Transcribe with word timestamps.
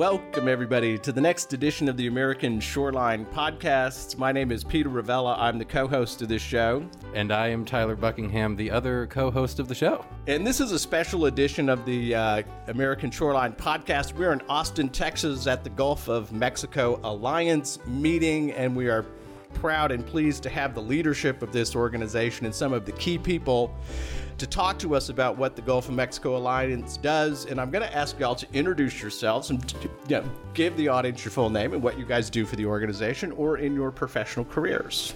Welcome, 0.00 0.48
everybody, 0.48 0.96
to 0.96 1.12
the 1.12 1.20
next 1.20 1.52
edition 1.52 1.86
of 1.86 1.98
the 1.98 2.06
American 2.06 2.58
Shoreline 2.58 3.26
Podcast. 3.26 4.16
My 4.16 4.32
name 4.32 4.50
is 4.50 4.64
Peter 4.64 4.88
Ravella. 4.88 5.36
I'm 5.38 5.58
the 5.58 5.64
co 5.66 5.86
host 5.86 6.22
of 6.22 6.28
this 6.28 6.40
show. 6.40 6.88
And 7.12 7.30
I 7.30 7.48
am 7.48 7.66
Tyler 7.66 7.96
Buckingham, 7.96 8.56
the 8.56 8.70
other 8.70 9.08
co 9.08 9.30
host 9.30 9.58
of 9.58 9.68
the 9.68 9.74
show. 9.74 10.02
And 10.26 10.46
this 10.46 10.58
is 10.58 10.72
a 10.72 10.78
special 10.78 11.26
edition 11.26 11.68
of 11.68 11.84
the 11.84 12.14
uh, 12.14 12.42
American 12.68 13.10
Shoreline 13.10 13.52
Podcast. 13.52 14.14
We're 14.14 14.32
in 14.32 14.40
Austin, 14.48 14.88
Texas 14.88 15.46
at 15.46 15.64
the 15.64 15.70
Gulf 15.70 16.08
of 16.08 16.32
Mexico 16.32 16.98
Alliance 17.02 17.78
meeting, 17.84 18.52
and 18.52 18.74
we 18.74 18.88
are 18.88 19.04
proud 19.52 19.92
and 19.92 20.06
pleased 20.06 20.42
to 20.44 20.48
have 20.48 20.74
the 20.74 20.80
leadership 20.80 21.42
of 21.42 21.52
this 21.52 21.76
organization 21.76 22.46
and 22.46 22.54
some 22.54 22.72
of 22.72 22.86
the 22.86 22.92
key 22.92 23.18
people 23.18 23.74
to 24.40 24.46
talk 24.46 24.78
to 24.78 24.94
us 24.94 25.10
about 25.10 25.36
what 25.36 25.54
the 25.54 25.60
Gulf 25.60 25.90
of 25.90 25.94
Mexico 25.94 26.34
Alliance 26.34 26.96
does. 26.96 27.44
And 27.44 27.60
I'm 27.60 27.70
going 27.70 27.86
to 27.86 27.94
ask 27.94 28.18
y'all 28.18 28.34
to 28.34 28.46
introduce 28.54 29.00
yourselves 29.02 29.50
and 29.50 29.60
you 30.10 30.16
know, 30.16 30.30
give 30.54 30.76
the 30.76 30.88
audience 30.88 31.24
your 31.24 31.30
full 31.30 31.50
name 31.50 31.72
and 31.72 31.80
what 31.80 31.96
you 31.96 32.04
guys 32.04 32.28
do 32.28 32.44
for 32.44 32.56
the 32.56 32.66
organization 32.66 33.30
or 33.32 33.58
in 33.58 33.74
your 33.74 33.92
professional 33.92 34.44
careers. 34.44 35.14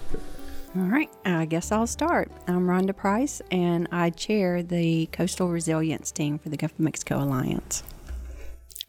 All 0.77 0.83
right, 0.83 1.09
I 1.25 1.45
guess 1.45 1.71
I'll 1.71 1.87
start. 1.87 2.31
I'm 2.47 2.65
Rhonda 2.67 2.95
Price, 2.95 3.41
and 3.51 3.87
I 3.91 4.09
chair 4.09 4.63
the 4.63 5.07
Coastal 5.07 5.49
Resilience 5.49 6.11
Team 6.11 6.39
for 6.39 6.49
the 6.49 6.57
Gulf 6.57 6.71
of 6.71 6.79
Mexico 6.79 7.21
Alliance. 7.21 7.83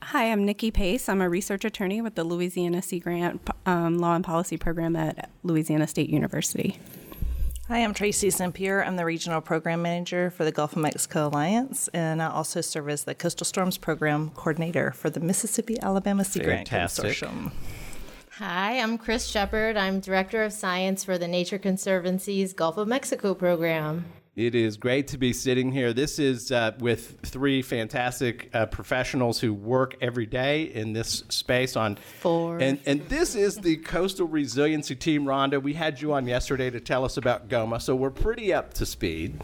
Hi, 0.03 0.31
I'm 0.31 0.45
Nikki 0.45 0.71
Pace. 0.71 1.09
I'm 1.09 1.21
a 1.21 1.29
research 1.29 1.65
attorney 1.65 2.01
with 2.01 2.15
the 2.15 2.23
Louisiana 2.23 2.83
Sea 2.83 3.01
Grant 3.01 3.41
um, 3.67 3.99
Law 3.99 4.15
and 4.15 4.25
Policy 4.25 4.57
Program 4.57 4.95
at 4.95 5.31
Louisiana 5.43 5.89
State 5.89 6.11
University. 6.11 6.79
Hi, 7.69 7.79
I'm 7.79 7.95
Tracie 7.95 8.29
Sempier. 8.29 8.87
I'm 8.87 8.95
the 8.95 9.05
Regional 9.05 9.41
Program 9.41 9.83
Manager 9.83 10.31
for 10.31 10.45
the 10.45 10.53
Gulf 10.53 10.75
of 10.75 10.83
Mexico 10.83 11.27
Alliance, 11.27 11.89
and 11.89 12.23
I 12.23 12.31
also 12.31 12.61
serve 12.61 12.89
as 12.89 13.03
the 13.03 13.13
Coastal 13.13 13.45
Storms 13.45 13.77
Program 13.77 14.31
Coordinator 14.31 14.93
for 14.93 15.11
the 15.11 15.19
Mississippi 15.19 15.77
Alabama 15.83 16.25
Sea 16.25 16.45
Grant 16.45 16.71
Consortium. 16.71 17.51
Hi, 18.35 18.79
I'm 18.79 18.97
Chris 18.99 19.27
Shepard. 19.27 19.77
I'm 19.77 19.99
Director 19.99 20.45
of 20.45 20.53
Science 20.53 21.03
for 21.03 21.19
the 21.19 21.27
Nature 21.27 21.59
Conservancy's 21.59 22.53
Gulf 22.53 22.77
of 22.77 22.87
Mexico 22.87 23.35
program. 23.35 24.05
It 24.37 24.55
is 24.55 24.77
great 24.77 25.09
to 25.09 25.19
be 25.19 25.33
sitting 25.33 25.73
here. 25.73 25.95
This 25.95 26.19
is 26.19 26.53
uh, 26.53 26.73
with 26.79 27.21
three 27.23 27.63
fantastic 27.63 28.51
uh, 28.53 28.67
professionals 28.67 29.41
who 29.41 29.55
work 29.55 29.97
every 30.03 30.27
day 30.27 30.65
in 30.65 30.93
this 30.93 31.25
space 31.31 31.75
on 31.75 31.97
four. 32.21 32.59
And 32.59 32.79
and 32.85 33.01
this 33.09 33.35
is 33.35 33.57
the 33.57 33.77
Coastal 33.79 34.27
Resiliency 34.27 34.95
Team, 34.95 35.25
Rhonda. 35.25 35.63
We 35.63 35.73
had 35.73 36.03
you 36.03 36.13
on 36.13 36.27
yesterday 36.27 36.69
to 36.69 36.81
tell 36.81 37.03
us 37.03 37.17
about 37.17 37.49
GOMA, 37.49 37.81
so 37.81 37.97
we're 37.97 38.11
pretty 38.11 38.53
up 38.53 38.75
to 38.75 38.85
speed. 38.85 39.41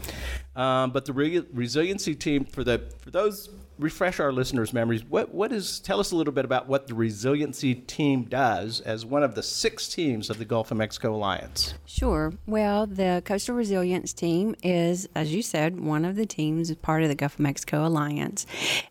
Um, 0.55 0.91
but 0.91 1.05
the 1.05 1.13
re- 1.13 1.43
resiliency 1.51 2.13
team 2.13 2.45
for 2.45 2.63
the 2.63 2.83
for 2.99 3.09
those 3.09 3.49
refresh 3.79 4.19
our 4.19 4.31
listeners' 4.31 4.73
memories. 4.73 5.03
What 5.03 5.33
what 5.33 5.51
is 5.51 5.79
tell 5.79 5.99
us 5.99 6.11
a 6.11 6.15
little 6.15 6.33
bit 6.33 6.45
about 6.45 6.67
what 6.67 6.87
the 6.87 6.93
resiliency 6.93 7.75
team 7.75 8.23
does 8.23 8.79
as 8.81 9.05
one 9.05 9.23
of 9.23 9.35
the 9.35 9.43
six 9.43 9.87
teams 9.87 10.29
of 10.29 10.37
the 10.37 10.45
Gulf 10.45 10.71
of 10.71 10.77
Mexico 10.77 11.15
Alliance. 11.15 11.73
Sure. 11.85 12.33
Well, 12.45 12.85
the 12.85 13.21
Coastal 13.25 13.55
Resilience 13.55 14.13
Team 14.13 14.55
is, 14.63 15.07
as 15.15 15.33
you 15.33 15.41
said, 15.41 15.79
one 15.79 16.05
of 16.05 16.15
the 16.15 16.25
teams 16.25 16.73
part 16.75 17.03
of 17.03 17.09
the 17.09 17.15
Gulf 17.15 17.35
of 17.35 17.39
Mexico 17.39 17.85
Alliance, 17.85 18.45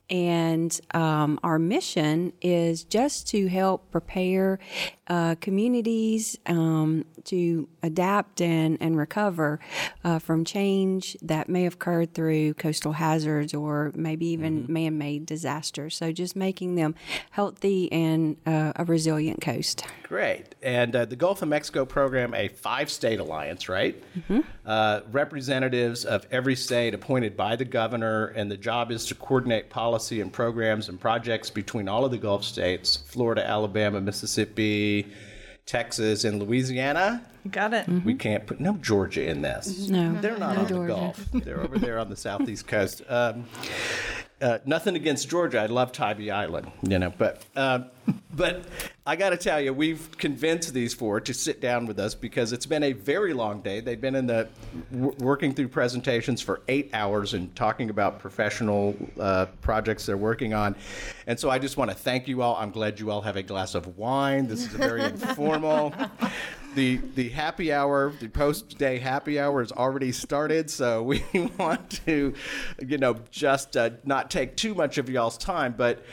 and 0.09 0.79
um, 0.95 1.39
our 1.43 1.59
mission 1.59 2.33
is 2.41 2.85
just 2.85 3.29
to 3.29 3.49
help 3.49 3.91
prepare 3.91 4.59
uh, 5.13 5.35
communities 5.42 6.39
um, 6.47 7.05
to 7.23 7.69
adapt 7.83 8.41
and 8.41 8.79
and 8.81 8.97
recover 8.97 9.61
uh, 10.05 10.19
from 10.19 10.42
change 10.42 11.19
that 11.20 11.51
may 11.51 11.64
have 11.64 11.75
occurred 11.75 12.14
through 12.14 12.55
coastal 12.55 12.92
hazards 12.92 13.53
or 13.53 13.92
maybe 13.95 14.25
even 14.29 14.63
mm-hmm. 14.63 14.73
man 14.73 14.97
made 14.97 15.27
disasters. 15.27 15.97
So 15.97 16.13
just 16.13 16.35
making 16.35 16.77
them 16.77 16.95
healthy 17.31 17.92
and 17.92 18.39
uh, 18.47 18.73
a 18.77 18.86
resilient 18.86 19.42
coast. 19.42 19.85
Great. 20.05 20.55
And 20.63 20.97
uh, 20.97 21.05
the 21.05 21.17
Gulf 21.17 21.42
of 21.42 21.48
Mexico 21.48 21.85
program, 21.85 22.33
a 22.33 22.48
five 22.48 22.91
state 22.91 23.20
alliance, 23.20 23.69
right? 23.69 24.03
Mm-hmm. 24.17 24.41
Uh, 24.65 25.01
representatives 25.11 26.07
of 26.07 26.27
every 26.31 26.57
state 26.57 26.95
appointed 26.95 27.36
by 27.36 27.57
the 27.57 27.65
governor, 27.65 28.27
and 28.29 28.51
the 28.51 28.57
job 28.57 28.91
is 28.91 29.05
to 29.07 29.15
coordinate 29.15 29.69
policy 29.69 30.23
and 30.23 30.33
programs 30.33 30.89
and 30.89 30.98
projects 30.98 31.51
between 31.51 31.89
all 31.89 32.05
of 32.05 32.11
the 32.11 32.19
Gulf 32.19 32.45
states 32.45 32.97
Florida, 32.97 33.47
Alabama, 33.47 34.01
Mississippi. 34.01 35.02
Texas 35.67 36.24
and 36.24 36.40
Louisiana. 36.42 37.24
Got 37.51 37.74
it. 37.74 37.86
Mm-hmm. 37.86 38.07
We 38.07 38.14
can't 38.14 38.46
put 38.46 38.61
no 38.61 38.74
Georgia 38.74 39.29
in 39.29 39.42
this. 39.42 39.89
No, 39.89 40.20
they're 40.20 40.39
not 40.39 40.55
no 40.55 40.63
on 40.63 40.68
Georgia. 40.68 40.80
the 40.80 40.86
Gulf. 40.86 41.29
They're 41.45 41.61
over 41.61 41.79
there 41.79 41.98
on 41.98 42.08
the 42.08 42.17
southeast 42.17 42.67
coast. 42.67 43.02
Um, 43.08 43.46
uh, 44.42 44.58
nothing 44.67 44.97
against 44.97 45.30
Georgia. 45.30 45.61
I 45.61 45.67
love 45.67 45.92
Tybee 45.92 46.30
Island, 46.30 46.70
you 46.83 46.98
know, 46.98 47.13
but 47.17 47.42
uh, 47.55 47.85
but 48.35 48.64
I 49.07 49.14
got 49.14 49.30
to 49.30 49.36
tell 49.36 49.61
you, 49.61 49.73
we've 49.73 50.11
convinced 50.19 50.75
these 50.75 50.92
four 50.92 51.20
to 51.20 51.33
sit 51.33 51.61
down 51.61 51.86
with 51.86 51.98
us 52.01 52.14
because 52.14 52.53
it's 52.53 52.67
been 52.67 52.83
a 52.83 52.92
very 52.92 53.33
long 53.33 53.61
day. 53.61 53.80
They've 53.80 54.01
been 54.01 54.17
in 54.17 54.27
the 54.27 54.48
w- 54.91 55.14
working 55.19 55.55
through 55.55 55.69
presentations 55.69 56.42
for 56.42 56.61
eight 56.67 56.91
hours 56.92 57.35
and 57.35 57.55
talking 57.55 57.89
about 57.89 58.19
professional 58.19 58.97
uh, 59.20 59.47
projects 59.61 60.07
they're 60.07 60.17
working 60.17 60.55
on, 60.55 60.74
and 61.27 61.39
so 61.39 61.48
I 61.48 61.59
just 61.59 61.77
want 61.77 61.91
to 61.91 61.97
thank 61.97 62.27
you 62.27 62.42
all. 62.42 62.57
I'm 62.57 62.73
glad 62.73 62.98
you 62.98 63.11
all 63.11 63.23
have 63.23 63.36
a 63.36 63.42
glass 63.42 63.74
of 63.77 63.97
wine. 63.97 64.48
This 64.48 64.67
is 64.67 64.74
a 64.74 64.79
very 64.79 65.05
informal 65.05 65.95
the 66.75 67.01
the 67.15 67.29
happy 67.31 67.73
hour, 67.73 68.13
the 68.21 68.29
post 68.29 68.79
day 68.79 68.99
happy 68.99 69.39
hour 69.39 69.61
has 69.61 69.73
already 69.73 70.13
started. 70.13 70.71
So 70.71 71.03
we 71.03 71.23
want 71.59 72.03
to, 72.07 72.35
you 72.87 72.99
know, 72.99 73.17
just 73.31 73.77
uh, 73.77 73.91
not 74.05 74.31
take 74.31 74.57
too 74.57 74.75
much 74.75 74.99
of 74.99 75.09
y'all's 75.09 75.39
time. 75.39 75.75
But 75.77 76.05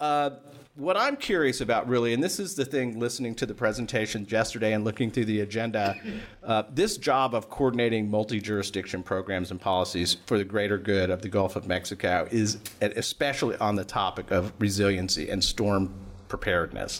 uh, 0.00 0.30
what 0.76 0.96
I'm 0.96 1.16
curious 1.16 1.60
about, 1.60 1.88
really, 1.88 2.14
and 2.14 2.22
this 2.22 2.40
is 2.40 2.56
the 2.56 2.64
thing, 2.64 2.98
listening 2.98 3.36
to 3.36 3.46
the 3.46 3.54
presentation 3.54 4.26
yesterday 4.28 4.72
and 4.72 4.84
looking 4.84 5.08
through 5.08 5.26
the 5.26 5.40
agenda, 5.40 5.96
uh, 6.42 6.64
this 6.72 6.96
job 6.96 7.32
of 7.32 7.48
coordinating 7.48 8.10
multi-jurisdiction 8.10 9.04
programs 9.04 9.52
and 9.52 9.60
policies 9.60 10.16
for 10.26 10.36
the 10.36 10.44
greater 10.44 10.76
good 10.76 11.10
of 11.10 11.22
the 11.22 11.28
Gulf 11.28 11.54
of 11.54 11.68
Mexico 11.68 12.26
is 12.32 12.58
especially 12.80 13.56
on 13.58 13.76
the 13.76 13.84
topic 13.84 14.32
of 14.32 14.52
resiliency 14.58 15.30
and 15.30 15.44
storm 15.44 15.94
preparedness 16.26 16.98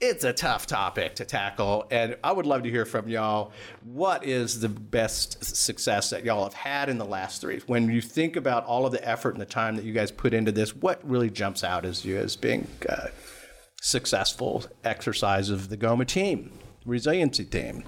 it's 0.00 0.24
a 0.24 0.32
tough 0.32 0.66
topic 0.66 1.14
to 1.16 1.26
tackle, 1.26 1.86
and 1.90 2.16
I 2.24 2.32
would 2.32 2.46
love 2.46 2.62
to 2.62 2.70
hear 2.70 2.86
from 2.86 3.08
y'all. 3.08 3.52
What 3.84 4.24
is 4.24 4.60
the 4.60 4.68
best 4.68 5.44
success 5.44 6.08
that 6.10 6.24
y'all 6.24 6.44
have 6.44 6.54
had 6.54 6.88
in 6.88 6.96
the 6.96 7.04
last 7.04 7.42
three? 7.42 7.60
When 7.66 7.90
you 7.90 8.00
think 8.00 8.36
about 8.36 8.64
all 8.64 8.86
of 8.86 8.92
the 8.92 9.06
effort 9.06 9.34
and 9.34 9.40
the 9.40 9.46
time 9.46 9.76
that 9.76 9.84
you 9.84 9.92
guys 9.92 10.10
put 10.10 10.32
into 10.32 10.52
this, 10.52 10.74
what 10.74 11.06
really 11.08 11.28
jumps 11.28 11.62
out 11.62 11.84
as 11.84 12.02
you 12.04 12.16
as 12.16 12.34
being 12.34 12.66
uh, 12.88 13.08
successful 13.82 14.64
exercise 14.84 15.50
of 15.50 15.68
the 15.68 15.76
GOMA 15.76 16.06
team, 16.06 16.50
resiliency 16.86 17.44
team? 17.44 17.84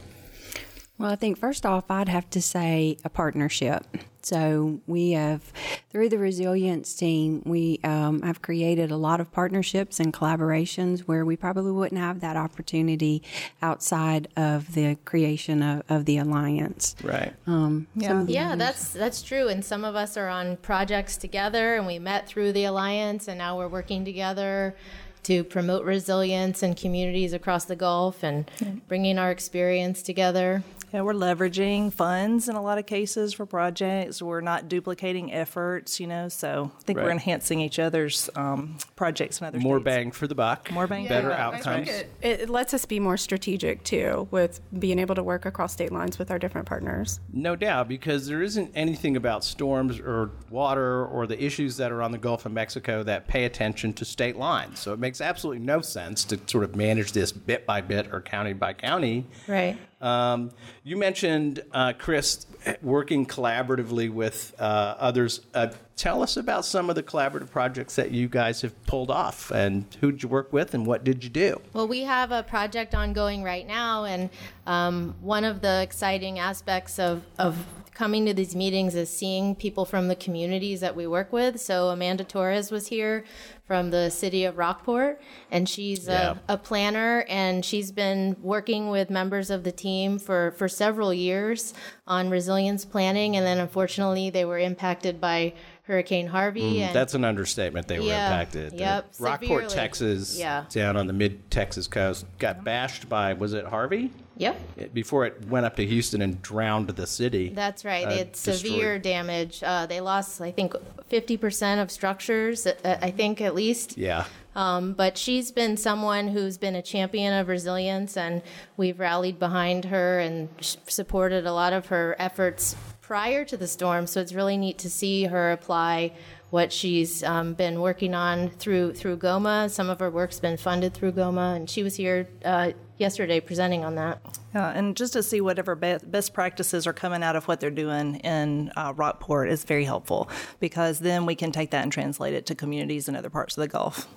Well, 1.03 1.11
I 1.11 1.17
think 1.17 1.37
first 1.37 1.67
off, 1.67 1.91
I'd 1.91 2.09
have 2.09 2.31
to 2.31 2.41
say 2.41 2.97
a 3.05 3.09
partnership. 3.09 3.85
So 4.23 4.81
we 4.87 5.11
have, 5.11 5.43
through 5.91 6.11
the 6.11 6.19
resilience 6.19 6.95
team, 6.95 7.43
we 7.45 7.81
um, 7.83 8.23
have 8.23 8.41
created 8.41 8.93
a 8.93 8.97
lot 8.97 9.21
of 9.21 9.33
partnerships 9.33 9.99
and 9.99 10.15
collaborations 10.15 11.01
where 11.01 11.25
we 11.25 11.37
probably 11.37 11.73
wouldn't 11.73 12.01
have 12.01 12.21
that 12.21 12.37
opportunity 12.37 13.21
outside 13.63 14.29
of 14.37 14.75
the 14.75 14.97
creation 15.05 15.61
of, 15.61 15.83
of 15.89 16.05
the 16.05 16.19
alliance. 16.19 16.95
Right. 17.03 17.35
Um, 17.49 17.89
yeah. 17.97 18.23
Yeah, 18.29 18.55
that's 18.55 18.91
that's 18.91 19.23
true. 19.23 19.49
And 19.49 19.65
some 19.65 19.85
of 19.85 19.97
us 19.97 20.17
are 20.17 20.29
on 20.29 20.57
projects 20.59 21.17
together, 21.17 21.75
and 21.75 21.85
we 21.85 21.99
met 21.99 22.29
through 22.29 22.53
the 22.53 22.63
alliance, 22.63 23.27
and 23.27 23.39
now 23.39 23.59
we're 23.59 23.67
working 23.67 24.05
together 24.05 24.77
to 25.25 25.43
promote 25.43 25.85
resilience 25.85 26.63
in 26.63 26.75
communities 26.75 27.33
across 27.33 27.65
the 27.65 27.77
Gulf 27.77 28.23
and 28.23 28.49
bringing 28.87 29.19
our 29.19 29.33
experience 29.33 30.01
together. 30.03 30.63
Yeah, 30.93 31.01
we're 31.01 31.15
leveraging 31.15 31.93
funds 31.93 32.49
in 32.51 32.55
a 32.57 32.61
lot 32.63 32.77
of 32.77 32.85
cases 32.85 33.33
for 33.33 33.47
projects. 33.47 34.21
We're 34.21 34.43
not 34.43 34.69
duplicating 34.69 35.33
efforts, 35.33 35.99
you 35.99 36.07
know. 36.07 36.29
So 36.29 36.71
I 36.79 36.83
think 36.83 36.99
Right. 36.99 37.05
we're 37.07 37.11
enhancing 37.13 37.61
each 37.61 37.79
other's 37.79 38.29
um, 38.37 38.77
projects 38.95 39.41
in 39.41 39.47
other 39.47 39.59
More 39.59 39.79
states. 39.79 39.85
bang 39.85 40.11
for 40.13 40.27
the 40.27 40.35
buck. 40.35 40.71
More 40.71 40.87
bang 40.87 41.05
for 41.05 41.09
Better 41.09 41.29
the 41.29 41.41
outcomes. 41.41 41.89
It, 41.89 42.11
it 42.21 42.51
lets 42.51 42.75
us 42.75 42.85
be 42.85 43.01
more 43.01 43.17
strategic 43.17 43.85
too, 43.85 44.29
with 44.31 44.61
being 44.79 44.99
able 44.99 45.15
to 45.15 45.23
work 45.23 45.47
across 45.47 45.73
state 45.73 45.93
lines 45.93 46.19
with 46.19 46.31
our 46.31 46.39
different 46.39 46.67
partners. 46.67 47.21
No 47.33 47.57
doubt, 47.57 47.89
because 47.89 48.27
there 48.27 48.43
isn't 48.43 48.71
anything 48.75 49.17
about 49.17 49.45
storms 49.45 49.99
or 49.99 50.31
water 50.51 51.07
or 51.07 51.27
the 51.27 51.43
issues 51.43 51.79
that 51.79 51.91
are 51.91 52.03
on 52.03 52.13
the 52.13 52.19
Gulf 52.19 52.45
of 52.45 52.53
Mexico 52.53 53.03
that 53.05 53.29
pay 53.29 53.47
attention 53.47 53.95
to 53.95 54.05
state 54.05 54.37
lines. 54.37 54.79
So 54.81 54.93
it 54.93 54.99
makes 54.99 55.23
absolutely 55.23 55.65
no 55.65 55.81
sense 55.81 56.25
to 56.25 56.39
sort 56.47 56.65
of 56.65 56.77
manage 56.77 57.13
this 57.13 57.33
bit 57.33 57.65
by 57.65 57.81
bit 57.81 58.13
or 58.13 58.21
county 58.21 58.53
by 58.53 58.75
county. 58.75 59.27
Right. 59.49 59.79
Um, 60.03 60.51
you 60.83 60.97
mentioned, 60.97 61.63
uh, 61.73 61.93
Chris, 61.97 62.47
working 62.83 63.25
collaboratively 63.25 64.11
with 64.11 64.55
uh, 64.59 64.97
others. 64.99 65.41
Uh, 65.55 65.69
tell 65.97 66.23
us 66.23 66.37
about 66.37 66.65
some 66.65 66.91
of 66.91 66.97
the 66.97 67.03
collaborative 67.03 67.51
projects 67.51 67.95
that 67.97 68.11
you 68.11 68.29
guys 68.29 68.63
have 68.63 68.87
pulled 68.87 69.11
off 69.11 69.51
and 69.53 69.85
who 70.01 70.11
did 70.11 70.23
you 70.23 70.29
work 70.29 70.53
with 70.53 70.75
and 70.75 70.85
what 70.87 71.05
did 71.05 71.23
you 71.23 71.31
do? 71.31 71.61
Well, 71.73 71.87
we 71.87 72.03
have 72.03 72.33
a 72.33 72.43
project 72.43 72.95
ongoing 72.95 73.43
right 73.43 73.67
now, 73.67 74.05
and 74.05 74.31
um, 74.67 75.15
one 75.21 75.45
of 75.45 75.61
the 75.61 75.83
exciting 75.83 76.39
aspects 76.39 76.99
of, 76.99 77.23
of 77.39 77.65
coming 77.95 78.27
to 78.27 78.35
these 78.35 78.57
meetings 78.57 78.95
is 78.95 79.11
seeing 79.11 79.55
people 79.55 79.85
from 79.85 80.09
the 80.09 80.17
communities 80.17 80.81
that 80.81 80.97
we 80.97 81.07
work 81.07 81.33
with. 81.33 81.61
So 81.61 81.89
Amanda 81.89 82.25
Torres 82.25 82.71
was 82.71 82.89
here 82.89 83.25
from 83.73 83.89
the 83.91 84.11
city 84.11 84.45
of 84.45 84.59
Rockport, 84.59 85.19
and 85.51 85.67
she's 85.67 86.07
Yeah. 86.07 86.35
a, 86.47 86.53
a 86.53 86.57
planner, 86.59 87.25
and 87.27 87.65
she's 87.65 87.91
been 87.91 88.37
working 88.43 88.91
with 88.91 89.09
members 89.09 89.49
of 89.49 89.65
the 89.65 89.73
team 89.73 90.19
for, 90.19 90.51
for 90.59 90.69
several 90.69 91.15
years 91.15 91.73
on 92.07 92.29
resilience 92.29 92.85
planning. 92.85 93.35
And 93.35 93.47
then 93.47 93.57
unfortunately, 93.59 94.29
they 94.29 94.45
were 94.45 94.59
impacted 94.59 95.23
by 95.23 95.55
Hurricane 95.85 96.27
Harvey. 96.27 96.83
and 96.83 96.91
Mm, 96.91 96.93
That's 96.93 97.15
an 97.15 97.25
understatement. 97.25 97.89
They 97.89 97.99
were 97.99 98.05
impacted. 98.05 98.75
yep, 98.75 99.11
Rockport. 99.19 99.71
Texas, 99.71 100.39
Yeah. 100.39 100.67
down 100.69 100.99
on 100.99 101.07
the 101.07 101.15
mid 101.15 101.51
Texas 101.51 101.87
coast, 101.87 102.27
got 102.39 102.63
bashed 102.65 103.09
by, 103.09 103.33
was 103.33 103.55
it 103.55 103.65
Harvey? 103.65 104.11
Yep. 104.43 104.61
It- 104.77 104.93
Before 104.93 105.25
it 105.27 105.47
went 105.49 105.65
up 105.67 105.77
to 105.77 105.87
Houston 105.87 106.21
and 106.23 106.41
drowned 106.43 106.89
the 106.91 107.07
city. 107.07 107.49
That's 107.49 107.85
right. 107.85 108.07
uh, 108.07 108.11
it's 108.11 108.43
destroyed. 108.43 108.73
severe 108.73 108.99
damage. 108.99 109.63
Uh, 109.63 109.87
they 109.87 110.01
lost, 110.01 110.41
I 110.41 110.51
think, 110.51 110.75
50% 111.11 111.81
of 111.83 111.91
structures, 111.91 112.67
uh, 112.67 112.99
I 113.01 113.11
think 113.11 113.41
at 113.41 113.55
least. 113.55 113.97
yeah. 113.97 114.25
Um, 114.55 114.93
but 114.93 115.17
she's 115.17 115.51
been 115.51 115.79
someone 115.79 116.29
who's 116.29 116.59
been 116.59 116.75
a 116.77 116.83
champion 116.83 117.33
of 117.33 117.49
resilience, 117.49 118.19
and 118.19 118.43
we've 118.77 119.01
rallied 119.01 119.39
behind 119.39 119.87
her 119.87 120.19
and 120.19 120.51
sh- 120.61 120.77
supported 120.87 121.47
a 121.47 121.53
lot 121.55 121.73
of 121.73 121.87
her 121.87 122.15
efforts 122.19 122.77
prior 123.01 123.47
to 123.47 123.57
the 123.57 123.67
storm. 123.67 124.07
So 124.07 124.21
it's 124.21 124.35
really 124.35 124.59
neat 124.59 124.77
to 124.81 124.91
see 124.91 125.25
her 125.25 125.53
apply 125.53 126.13
what 126.51 126.71
she's 126.71 127.23
um, 127.25 127.55
been 127.55 127.81
working 127.81 128.15
on 128.15 128.51
through 128.51 128.93
through 128.93 129.17
GOMA. 129.17 129.71
Some 129.71 129.89
of 129.89 130.01
her 130.01 130.11
work's 130.11 130.39
been 130.39 130.59
funded 130.59 130.93
through 130.93 131.13
GOMA, 131.13 131.55
and 131.57 131.71
she 131.71 131.83
was 131.83 131.97
here 131.97 132.29
uh, 132.45 132.73
yesterday 133.03 133.41
presenting 133.41 133.85
on 133.85 133.97
that. 133.97 134.21
Yeah, 134.55 134.71
and 134.71 134.97
just 134.97 135.13
to 135.13 135.23
see 135.23 135.43
whatever 135.43 135.75
best 135.75 136.33
practices 136.33 136.87
are 136.87 136.93
coming 136.95 137.23
out 137.23 137.37
of 137.37 137.47
what 137.49 137.61
they're 137.61 137.71
doing 137.71 138.17
in 138.17 138.73
uh, 138.77 138.95
Rockport 138.97 139.51
is 139.51 139.65
very 139.65 139.85
helpful 139.85 140.31
because 140.61 141.01
then 141.01 141.27
we 141.27 141.35
can 141.35 141.53
take 141.53 141.71
that 141.73 141.83
and 141.83 141.93
translate 141.93 142.33
it 142.33 142.47
to 142.47 142.55
communities 142.55 143.09
in 143.09 143.17
other 143.17 143.29
parts 143.29 143.59
of 143.59 143.61
the 143.61 143.69
Gulf. 143.69 144.09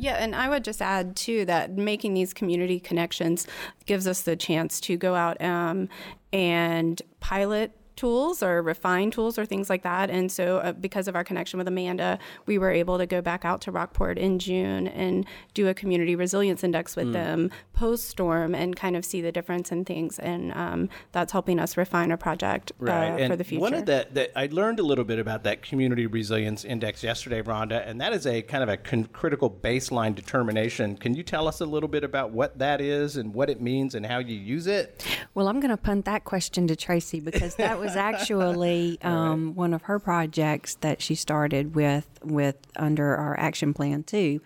Yeah, 0.00 0.14
and 0.14 0.34
I 0.34 0.48
would 0.48 0.64
just 0.64 0.80
add 0.80 1.16
too 1.16 1.44
that 1.46 1.72
making 1.72 2.14
these 2.14 2.32
community 2.32 2.78
connections 2.78 3.46
gives 3.84 4.06
us 4.06 4.22
the 4.22 4.36
chance 4.36 4.80
to 4.82 4.96
go 4.96 5.14
out 5.14 5.40
um, 5.42 5.88
and 6.32 7.02
pilot 7.20 7.72
tools 7.98 8.42
or 8.42 8.62
refine 8.62 9.10
tools 9.10 9.38
or 9.38 9.44
things 9.44 9.68
like 9.68 9.82
that. 9.82 10.08
And 10.08 10.30
so, 10.30 10.58
uh, 10.58 10.72
because 10.72 11.08
of 11.08 11.16
our 11.16 11.24
connection 11.24 11.58
with 11.58 11.66
Amanda, 11.66 12.18
we 12.46 12.56
were 12.56 12.70
able 12.70 12.96
to 12.96 13.06
go 13.06 13.20
back 13.20 13.44
out 13.44 13.60
to 13.62 13.72
Rockport 13.72 14.18
in 14.18 14.38
June 14.38 14.86
and 14.88 15.26
do 15.52 15.68
a 15.68 15.74
community 15.74 16.14
resilience 16.14 16.62
index 16.62 16.94
with 16.94 17.12
them 17.12 17.50
post 17.72 18.08
storm 18.08 18.54
and 18.54 18.76
kind 18.76 18.96
of 18.96 19.04
see 19.04 19.20
the 19.20 19.32
difference 19.32 19.72
in 19.72 19.84
things. 19.84 20.18
And 20.18 20.52
um, 20.52 20.88
that's 21.12 21.32
helping 21.32 21.58
us 21.58 21.76
refine 21.76 22.10
our 22.10 22.16
project 22.16 22.72
uh, 22.80 22.90
and 22.90 23.32
for 23.32 23.36
the 23.36 23.44
future. 23.44 23.60
One 23.60 23.74
of 23.74 23.86
the, 23.86 24.06
the 24.12 24.38
I 24.38 24.48
learned 24.50 24.78
a 24.78 24.82
little 24.84 25.04
bit 25.04 25.18
about 25.18 25.42
that 25.44 25.62
community 25.62 26.06
resilience 26.06 26.64
index 26.64 27.02
yesterday, 27.02 27.42
Rhonda, 27.42 27.86
and 27.86 28.00
that 28.00 28.12
is 28.12 28.26
a 28.26 28.42
kind 28.42 28.62
of 28.62 28.68
a 28.68 28.76
con- 28.76 29.08
critical 29.12 29.50
baseline 29.50 30.14
determination. 30.14 30.96
Can 30.96 31.14
you 31.14 31.22
tell 31.22 31.48
us 31.48 31.60
a 31.60 31.66
little 31.66 31.88
bit 31.88 32.04
about 32.04 32.30
what 32.30 32.58
that 32.58 32.80
is 32.80 33.16
and 33.16 33.34
what 33.34 33.50
it 33.50 33.60
means 33.60 33.94
and 33.94 34.06
how 34.06 34.18
you 34.18 34.36
use 34.36 34.66
it? 34.66 35.04
Well, 35.34 35.48
I'm 35.48 35.60
going 35.60 35.70
to 35.70 35.76
punt 35.76 36.04
that 36.04 36.24
question 36.24 36.66
to 36.68 36.76
Tracy 36.76 37.20
because 37.20 37.56
that 37.56 37.78
was 37.78 37.87
actually 37.96 38.98
um, 39.02 39.54
one 39.54 39.74
of 39.74 39.82
her 39.82 39.98
projects 39.98 40.76
that 40.76 41.00
she 41.02 41.14
started 41.14 41.74
with 41.74 42.06
with 42.24 42.56
under 42.76 43.16
our 43.16 43.38
action 43.38 43.74
plan 43.74 44.02
too, 44.02 44.40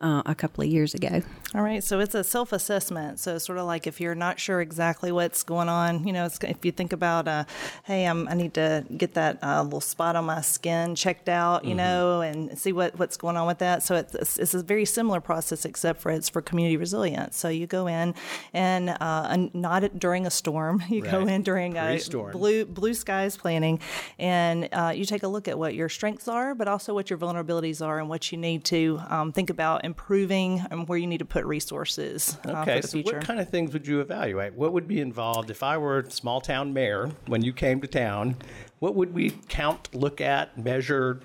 uh, 0.00 0.22
a 0.26 0.34
couple 0.34 0.64
of 0.64 0.70
years 0.70 0.94
ago. 0.94 1.22
All 1.54 1.62
right, 1.62 1.82
so 1.82 1.98
it's 1.98 2.14
a 2.14 2.22
self 2.22 2.52
assessment. 2.52 3.18
So, 3.18 3.38
sort 3.38 3.58
of 3.58 3.66
like 3.66 3.86
if 3.86 4.02
you're 4.02 4.14
not 4.14 4.38
sure 4.38 4.60
exactly 4.60 5.10
what's 5.10 5.42
going 5.42 5.70
on, 5.70 6.06
you 6.06 6.12
know, 6.12 6.26
it's, 6.26 6.38
if 6.42 6.62
you 6.62 6.72
think 6.72 6.92
about, 6.92 7.26
uh, 7.26 7.44
hey, 7.84 8.04
I'm, 8.04 8.28
I 8.28 8.34
need 8.34 8.52
to 8.54 8.84
get 8.94 9.14
that 9.14 9.42
uh, 9.42 9.62
little 9.62 9.80
spot 9.80 10.14
on 10.14 10.26
my 10.26 10.42
skin 10.42 10.94
checked 10.94 11.28
out, 11.28 11.64
you 11.64 11.74
know, 11.74 12.20
and 12.20 12.58
see 12.58 12.72
what, 12.72 12.98
what's 12.98 13.16
going 13.16 13.38
on 13.38 13.46
with 13.46 13.58
that. 13.58 13.82
So, 13.82 13.96
it's, 13.96 14.38
it's 14.38 14.52
a 14.52 14.62
very 14.62 14.84
similar 14.84 15.22
process, 15.22 15.64
except 15.64 16.02
for 16.02 16.10
it's 16.10 16.28
for 16.28 16.42
community 16.42 16.76
resilience. 16.76 17.38
So, 17.38 17.48
you 17.48 17.66
go 17.66 17.86
in 17.86 18.14
and 18.52 18.90
uh, 19.00 19.48
not 19.54 19.98
during 19.98 20.26
a 20.26 20.30
storm, 20.30 20.82
you 20.90 21.00
go 21.00 21.26
in 21.26 21.42
during 21.42 21.78
a 21.78 21.86
Pre-storm. 21.86 22.32
blue, 22.32 22.66
blue 22.66 22.92
skies 22.92 23.38
planning, 23.38 23.80
and 24.18 24.68
uh, 24.72 24.92
you 24.94 25.06
take 25.06 25.22
a 25.22 25.28
look 25.28 25.48
at 25.48 25.58
what 25.58 25.74
your 25.74 25.88
strengths 25.88 26.28
are, 26.28 26.54
but 26.54 26.68
also 26.68 26.92
what 26.92 27.08
your 27.08 27.17
vulnerabilities 27.18 27.84
are 27.84 27.98
and 27.98 28.08
what 28.08 28.30
you 28.32 28.38
need 28.38 28.64
to 28.64 29.00
um, 29.08 29.32
think 29.32 29.50
about 29.50 29.84
improving 29.84 30.64
and 30.70 30.88
where 30.88 30.98
you 30.98 31.06
need 31.06 31.18
to 31.18 31.24
put 31.24 31.44
resources 31.44 32.36
uh, 32.46 32.62
Okay, 32.62 32.80
so 32.80 32.88
future. 32.88 33.16
what 33.16 33.24
kind 33.24 33.40
of 33.40 33.48
things 33.48 33.72
would 33.72 33.86
you 33.86 34.00
evaluate? 34.00 34.54
What 34.54 34.72
would 34.72 34.88
be 34.88 35.00
involved 35.00 35.50
if 35.50 35.62
I 35.62 35.76
were 35.78 35.98
a 36.00 36.10
small 36.10 36.40
town 36.40 36.72
mayor 36.72 37.10
when 37.26 37.42
you 37.42 37.52
came 37.52 37.80
to 37.80 37.86
town? 37.86 38.36
What 38.78 38.94
would 38.94 39.12
we 39.12 39.30
count, 39.48 39.94
look 39.94 40.20
at, 40.20 40.56
measure, 40.56 41.20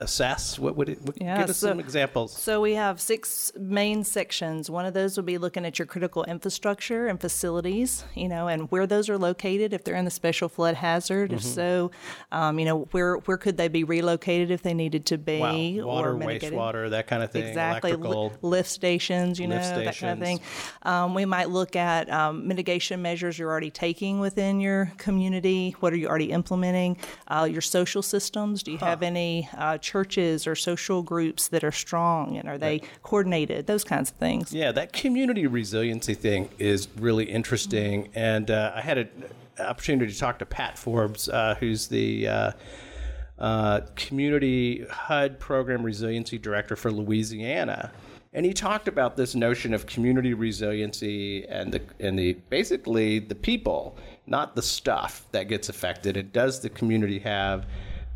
assess? 0.00 0.58
What 0.58 0.76
would 0.76 0.88
it? 0.88 1.02
What, 1.02 1.20
Yeah, 1.20 1.38
give 1.40 1.50
us 1.50 1.58
so- 1.58 1.68
some 1.68 1.80
examples. 1.80 2.32
So 2.36 2.60
we 2.60 2.74
have 2.74 3.00
six 3.00 3.52
main 3.58 4.04
sections. 4.04 4.70
One 4.70 4.86
of 4.86 4.94
those 4.94 5.16
would 5.16 5.26
be 5.26 5.38
looking 5.38 5.64
at 5.66 5.78
your 5.78 5.86
critical 5.86 6.24
infrastructure 6.24 7.06
and 7.06 7.20
facilities, 7.20 8.04
you 8.14 8.28
know, 8.28 8.48
and 8.48 8.70
where 8.70 8.86
those 8.86 9.08
are 9.08 9.18
located. 9.18 9.72
If 9.72 9.84
they're 9.84 9.94
in 9.96 10.04
the 10.04 10.10
special 10.10 10.48
flood 10.48 10.74
hazard, 10.76 11.30
Mm-hmm. 11.30 11.36
if 11.36 11.42
so, 11.44 11.90
um, 12.32 12.58
you 12.58 12.64
know, 12.64 12.80
where 12.92 13.16
where 13.16 13.36
could 13.36 13.56
they 13.56 13.68
be 13.68 13.84
relocated 13.84 14.50
if 14.50 14.62
they 14.62 14.74
needed 14.74 15.06
to 15.06 15.18
be? 15.18 15.38
Wow, 15.80 15.86
water, 15.86 16.14
wastewater, 16.14 16.90
that 16.90 17.06
kind 17.06 17.22
of 17.22 17.30
thing. 17.30 17.44
Exactly, 17.46 17.92
lift 17.94 18.68
stations, 18.70 19.38
you 19.38 19.48
Lift 19.48 19.70
know, 19.70 19.84
that 19.84 19.96
kind 19.96 20.12
of 20.12 20.18
thing. 20.26 20.40
Um, 20.82 21.14
we 21.14 21.24
might 21.24 21.50
look 21.50 21.76
at 21.76 22.10
um, 22.10 22.46
mitigation 22.48 23.02
measures 23.02 23.38
you're 23.38 23.50
already 23.50 23.70
taking 23.70 24.20
within 24.20 24.60
your 24.60 24.92
community. 24.98 25.76
What 25.80 25.92
are 25.92 25.96
you 25.96 26.08
already 26.08 26.30
implementing? 26.32 26.96
Uh, 27.28 27.48
your 27.50 27.60
social 27.60 28.02
systems. 28.02 28.62
Do 28.62 28.72
you 28.72 28.78
have 28.78 29.02
any 29.02 29.48
uh, 29.56 29.78
churches 29.90 30.46
or 30.46 30.54
social 30.54 31.02
groups 31.02 31.48
that 31.48 31.64
are 31.64 31.72
strong 31.72 32.36
and 32.36 32.48
are 32.48 32.58
they 32.58 32.80
coordinated? 33.02 33.66
Those 33.66 33.82
kinds 33.82 34.10
of 34.10 34.16
things. 34.18 34.52
Yeah, 34.52 34.70
that 34.72 34.92
community 34.92 35.48
resiliency 35.48 36.14
thing 36.14 36.48
is 36.58 36.86
really 36.96 37.24
interesting. 37.24 38.08
And 38.14 38.50
uh, 38.52 38.72
I 38.76 38.82
had 38.82 38.98
an 38.98 39.08
opportunity 39.58 40.12
to 40.12 40.18
talk 40.18 40.38
to 40.38 40.46
Pat 40.46 40.78
Forbes, 40.78 41.28
uh, 41.28 41.56
who's 41.58 41.88
the 41.88 42.28
uh, 42.28 42.52
uh, 43.40 43.80
Community 43.96 44.86
HUD 44.88 45.40
Program 45.40 45.82
Resiliency 45.82 46.38
Director 46.38 46.76
for 46.76 46.92
Louisiana. 46.92 47.90
And 48.32 48.46
he 48.46 48.52
talked 48.52 48.86
about 48.86 49.16
this 49.16 49.34
notion 49.34 49.74
of 49.74 49.86
community 49.86 50.34
resiliency 50.34 51.44
and 51.48 51.72
the 51.72 51.80
and 51.98 52.16
the 52.16 52.34
basically 52.48 53.18
the 53.18 53.34
people, 53.34 53.98
not 54.28 54.54
the 54.54 54.62
stuff 54.62 55.26
that 55.32 55.48
gets 55.48 55.68
affected. 55.68 56.16
And 56.16 56.32
does 56.32 56.60
the 56.60 56.70
community 56.70 57.18
have 57.18 57.66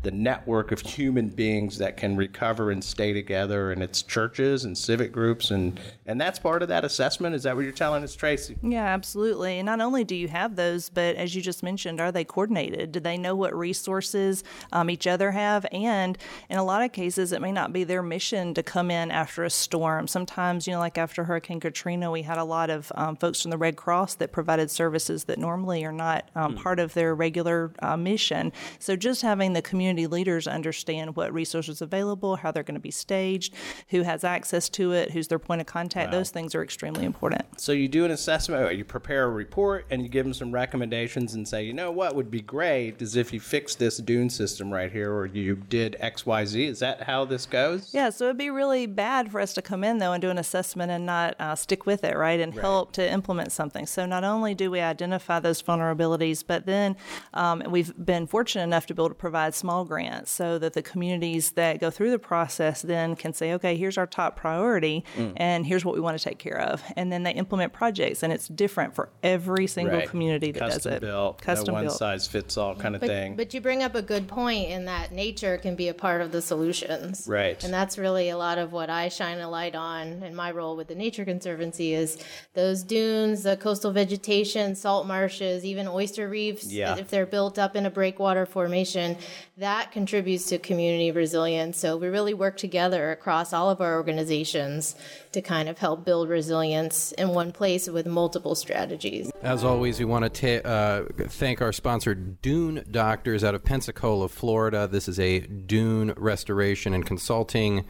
the 0.05 0.11
network 0.11 0.71
of 0.71 0.79
human 0.81 1.29
beings 1.29 1.79
that 1.79 1.97
can 1.97 2.15
recover 2.15 2.69
and 2.69 2.83
stay 2.83 3.11
together 3.11 3.71
and 3.71 3.81
it's 3.81 4.03
churches 4.03 4.63
and 4.63 4.77
civic 4.77 5.11
groups 5.11 5.49
and 5.49 5.79
and 6.05 6.21
that's 6.21 6.37
part 6.37 6.61
of 6.61 6.67
that 6.67 6.85
assessment 6.85 7.33
is 7.33 7.41
that 7.41 7.55
what 7.55 7.63
you're 7.63 7.71
telling 7.71 8.03
us 8.03 8.15
tracie 8.15 8.55
Yeah, 8.61 8.85
absolutely. 8.85 9.57
And 9.57 9.65
not 9.65 9.81
only 9.81 10.03
do 10.03 10.15
you 10.15 10.27
have 10.27 10.55
those, 10.55 10.89
but 10.89 11.15
as 11.15 11.35
you 11.35 11.41
just 11.41 11.63
mentioned, 11.63 11.99
are 11.99 12.11
they 12.11 12.23
coordinated? 12.23 12.91
Do 12.91 12.99
they 12.99 13.17
know 13.17 13.35
what 13.35 13.55
resources 13.55 14.43
um, 14.71 14.91
each 14.91 15.07
other 15.07 15.31
have? 15.31 15.65
And 15.71 16.17
in 16.49 16.57
a 16.57 16.63
lot 16.63 16.83
of 16.83 16.91
cases, 16.91 17.31
it 17.31 17.41
may 17.41 17.51
not 17.51 17.73
be 17.73 17.83
their 17.83 18.03
mission 18.03 18.53
to 18.53 18.61
come 18.61 18.91
in 18.91 19.09
after 19.09 19.43
a 19.43 19.49
storm. 19.49 20.07
Sometimes, 20.07 20.67
you 20.67 20.73
know, 20.73 20.79
like 20.79 20.99
after 20.99 21.23
Hurricane 21.23 21.59
Katrina, 21.59 22.11
we 22.11 22.21
had 22.21 22.37
a 22.37 22.43
lot 22.43 22.69
of 22.69 22.91
um, 22.93 23.15
folks 23.15 23.41
from 23.41 23.49
the 23.49 23.57
Red 23.57 23.75
Cross 23.75 24.15
that 24.15 24.31
provided 24.31 24.69
services 24.69 25.23
that 25.23 25.39
normally 25.39 25.83
are 25.83 25.91
not 25.91 26.29
um, 26.35 26.55
part 26.55 26.79
of 26.79 26.93
their 26.93 27.15
regular 27.15 27.71
uh, 27.79 27.97
mission. 27.97 28.53
So 28.77 28.95
just 28.95 29.23
having 29.23 29.53
the 29.53 29.63
community 29.63 29.94
leaders 30.07 30.47
understand 30.47 31.15
what 31.15 31.33
resources 31.33 31.81
available, 31.81 32.35
how 32.35 32.51
they're 32.51 32.63
going 32.63 32.75
to 32.75 32.79
be 32.81 32.91
staged, 32.91 33.53
who 33.89 34.01
has 34.03 34.23
access 34.23 34.69
to 34.69 34.91
it, 34.91 35.11
who's 35.11 35.27
their 35.27 35.39
point 35.39 35.61
of 35.61 35.67
contact, 35.67 36.11
those 36.11 36.29
things 36.29 36.53
are 36.55 36.63
extremely 36.63 37.05
important. 37.05 37.43
so 37.59 37.71
you 37.71 37.87
do 37.87 38.05
an 38.05 38.11
assessment 38.11 38.75
you 38.77 38.83
prepare 38.83 39.25
a 39.25 39.29
report 39.29 39.85
and 39.89 40.01
you 40.01 40.09
give 40.09 40.25
them 40.25 40.33
some 40.33 40.51
recommendations 40.51 41.33
and 41.35 41.47
say 41.47 41.63
you 41.63 41.73
know 41.73 41.91
what 41.91 42.15
would 42.15 42.29
be 42.29 42.41
great 42.41 43.01
is 43.01 43.15
if 43.15 43.31
you 43.31 43.39
fix 43.39 43.75
this 43.75 43.97
dune 43.97 44.29
system 44.29 44.71
right 44.71 44.91
here 44.91 45.13
or 45.13 45.25
you 45.25 45.55
did 45.55 45.95
xyz 46.01 46.67
is 46.69 46.79
that 46.79 47.03
how 47.03 47.23
this 47.25 47.45
goes 47.45 47.93
Yeah, 47.93 48.09
so 48.09 48.25
it'd 48.25 48.37
be 48.37 48.49
really 48.49 48.85
bad 48.85 49.31
for 49.31 49.39
us 49.39 49.53
to 49.53 49.61
come 49.61 49.83
in 49.83 49.97
though 49.99 50.13
and 50.13 50.21
do 50.21 50.29
an 50.29 50.37
assessment 50.37 50.91
and 50.91 51.05
not 51.05 51.35
uh, 51.39 51.55
stick 51.55 51.85
with 51.85 52.03
it, 52.03 52.17
right, 52.17 52.39
and 52.39 52.53
help 52.53 52.91
to 52.93 53.11
implement 53.11 53.51
something. 53.51 53.85
So 53.85 54.05
not 54.05 54.23
only 54.23 54.53
do 54.55 54.71
we 54.71 54.79
identify 54.81 55.39
those 55.39 55.61
vulnerabilities, 55.61 56.43
but 56.45 56.65
then 56.65 56.95
um, 57.33 57.63
we've 57.67 57.93
been 58.03 58.27
fortunate 58.27 58.63
enough 58.63 58.85
to 58.87 58.93
be 58.93 59.01
able 59.01 59.09
to 59.09 59.15
provide 59.15 59.53
small 59.55 59.84
grant 59.85 60.27
so 60.27 60.57
that 60.59 60.73
the 60.73 60.81
communities 60.81 61.51
that 61.51 61.79
go 61.79 61.89
through 61.89 62.11
the 62.11 62.19
process 62.19 62.81
then 62.81 63.15
can 63.15 63.33
say, 63.33 63.53
okay, 63.53 63.75
here's 63.77 63.97
our 63.97 64.07
top 64.07 64.35
priority 64.35 65.03
Mm. 65.17 65.33
and 65.37 65.65
here's 65.65 65.85
what 65.85 65.95
we 65.95 66.01
want 66.01 66.17
to 66.17 66.23
take 66.23 66.37
care 66.39 66.59
of. 66.59 66.83
And 66.95 67.11
then 67.11 67.23
they 67.23 67.31
implement 67.31 67.71
projects 67.73 68.23
and 68.23 68.33
it's 68.33 68.47
different 68.47 68.93
for 68.95 69.09
every 69.23 69.67
single 69.67 69.97
Right. 69.97 70.09
community 70.09 70.51
that 70.51 70.59
Custom 70.59 70.77
does 70.91 70.97
it. 70.97 71.01
built, 71.01 71.41
Custom 71.41 71.67
no 71.67 71.73
one 71.73 71.83
built. 71.85 71.97
size 71.97 72.27
fits 72.27 72.57
all 72.57 72.75
kind 72.75 72.95
of 72.95 73.01
But, 73.01 73.07
thing. 73.09 73.35
but 73.35 73.53
you 73.53 73.61
bring 73.61 73.83
up 73.83 73.95
a 73.95 74.01
good 74.01 74.27
point 74.27 74.69
in 74.69 74.85
that 74.85 75.11
nature 75.11 75.57
can 75.57 75.75
be 75.75 75.87
a 75.87 75.93
part 75.93 76.21
of 76.21 76.31
the 76.31 76.41
solutions. 76.41 77.25
Right. 77.27 77.63
And 77.63 77.73
that's 77.73 77.97
really 77.97 78.29
a 78.29 78.37
lot 78.37 78.57
of 78.57 78.71
what 78.73 78.89
I 78.89 79.09
shine 79.09 79.39
a 79.39 79.49
light 79.49 79.75
on 79.75 80.23
in 80.23 80.35
my 80.35 80.51
role 80.51 80.75
with 80.75 80.87
the 80.87 80.95
Nature 80.95 81.25
Conservancy 81.25 81.93
is 81.93 82.17
those 82.53 82.83
dunes, 82.83 83.43
the 83.43 83.57
coastal 83.57 83.91
vegetation, 83.91 84.75
salt 84.75 85.07
marshes, 85.07 85.63
even 85.65 85.87
oyster 85.87 86.27
reefs, 86.27 86.71
Yeah. 86.71 86.97
if 86.97 87.09
they're 87.09 87.25
built 87.25 87.59
up 87.59 87.75
in 87.75 87.85
a 87.85 87.89
breakwater 87.89 88.45
formation, 88.45 89.17
that 89.65 89.91
contributes 89.91 90.45
to 90.45 90.59
community 90.59 91.09
resilience. 91.09 91.75
So 91.79 91.97
we 91.97 92.07
really 92.07 92.35
work 92.35 92.55
together 92.55 93.11
across 93.11 93.51
all 93.51 93.71
of 93.71 93.81
our 93.81 93.95
organizations 93.95 94.95
to 95.31 95.41
kind 95.41 95.67
of 95.67 95.79
help 95.79 96.05
build 96.05 96.29
resilience 96.29 97.11
in 97.13 97.29
one 97.29 97.51
place 97.51 97.89
with 97.89 98.05
multiple 98.05 98.53
strategies. 98.53 99.31
As 99.41 99.63
always, 99.63 99.97
we 99.97 100.05
want 100.05 100.31
to 100.31 100.61
ta- 100.61 100.69
uh, 100.69 101.05
thank 101.29 101.63
our 101.63 101.73
sponsor, 101.73 102.13
Dune 102.13 102.85
Doctors, 102.91 103.43
out 103.43 103.55
of 103.55 103.63
Pensacola, 103.63 104.29
Florida. 104.29 104.87
This 104.87 105.07
is 105.07 105.19
a 105.19 105.39
dune 105.39 106.13
restoration 106.15 106.93
and 106.93 107.03
consulting 107.03 107.85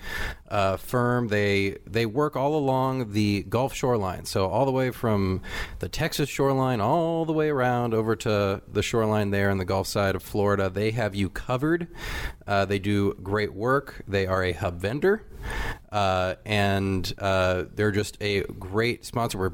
uh, 0.47 0.77
firm. 0.77 1.27
They 1.27 1.77
they 1.85 2.05
work 2.05 2.37
all 2.37 2.55
along 2.55 3.11
the 3.11 3.43
Gulf 3.49 3.73
shoreline, 3.73 4.23
so 4.23 4.47
all 4.47 4.65
the 4.65 4.71
way 4.71 4.91
from 4.91 5.41
the 5.79 5.89
Texas 5.89 6.29
shoreline 6.29 6.79
all 6.79 7.25
the 7.25 7.33
way 7.33 7.49
around 7.49 7.93
over 7.93 8.15
to 8.15 8.61
the 8.71 8.81
shoreline 8.81 9.31
there 9.31 9.49
on 9.49 9.57
the 9.57 9.65
Gulf 9.65 9.87
side 9.87 10.15
of 10.15 10.23
Florida. 10.23 10.69
They 10.69 10.91
have 10.91 11.13
you 11.15 11.29
covered. 11.29 11.64
Uh, 12.47 12.65
they 12.65 12.79
do 12.79 13.13
great 13.15 13.53
work. 13.53 14.03
They 14.07 14.27
are 14.27 14.43
a 14.43 14.51
hub 14.51 14.79
vendor. 14.79 15.23
Uh, 15.91 16.35
and 16.45 17.13
uh, 17.19 17.65
they're 17.73 17.91
just 17.91 18.17
a 18.21 18.41
great 18.41 19.05
sponsor. 19.05 19.37
We're 19.37 19.53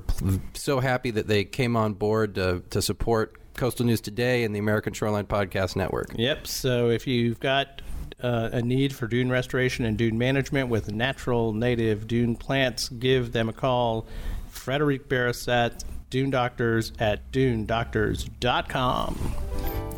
so 0.53 0.80
happy 0.80 1.12
that 1.12 1.27
they 1.27 1.44
came 1.44 1.75
on 1.75 1.94
board 1.94 2.36
to, 2.36 2.63
to 2.70 2.82
support 2.82 3.36
Coastal 3.56 3.86
News 3.86 4.01
Today 4.01 4.44
and 4.44 4.56
the 4.56 4.60
American 4.60 4.94
Shoreline 4.94 5.25
Podcast 5.25 5.75
Network. 5.75 6.13
Yep. 6.15 6.48
So 6.48 6.89
if 6.89 7.08
you've 7.08 7.39
got 7.39 7.82
uh, 8.22 8.50
a 8.53 8.62
need 8.62 8.96
for 8.96 9.08
dune 9.08 9.30
restoration 9.30 9.86
and 9.86 9.98
dune 9.98 10.18
management 10.18 10.70
with 10.70 10.91
natural 10.91 11.53
native 11.53 12.08
dune 12.08 12.36
plants, 12.36 12.89
give 12.89 13.32
them 13.34 13.50
a 13.50 13.53
call. 13.53 14.08
Frederick 14.50 15.10
Barasat, 15.10 15.84
Dune 16.10 16.30
Doctors 16.30 16.91
at 17.00 17.32
dunedoctors.com. 17.32 19.91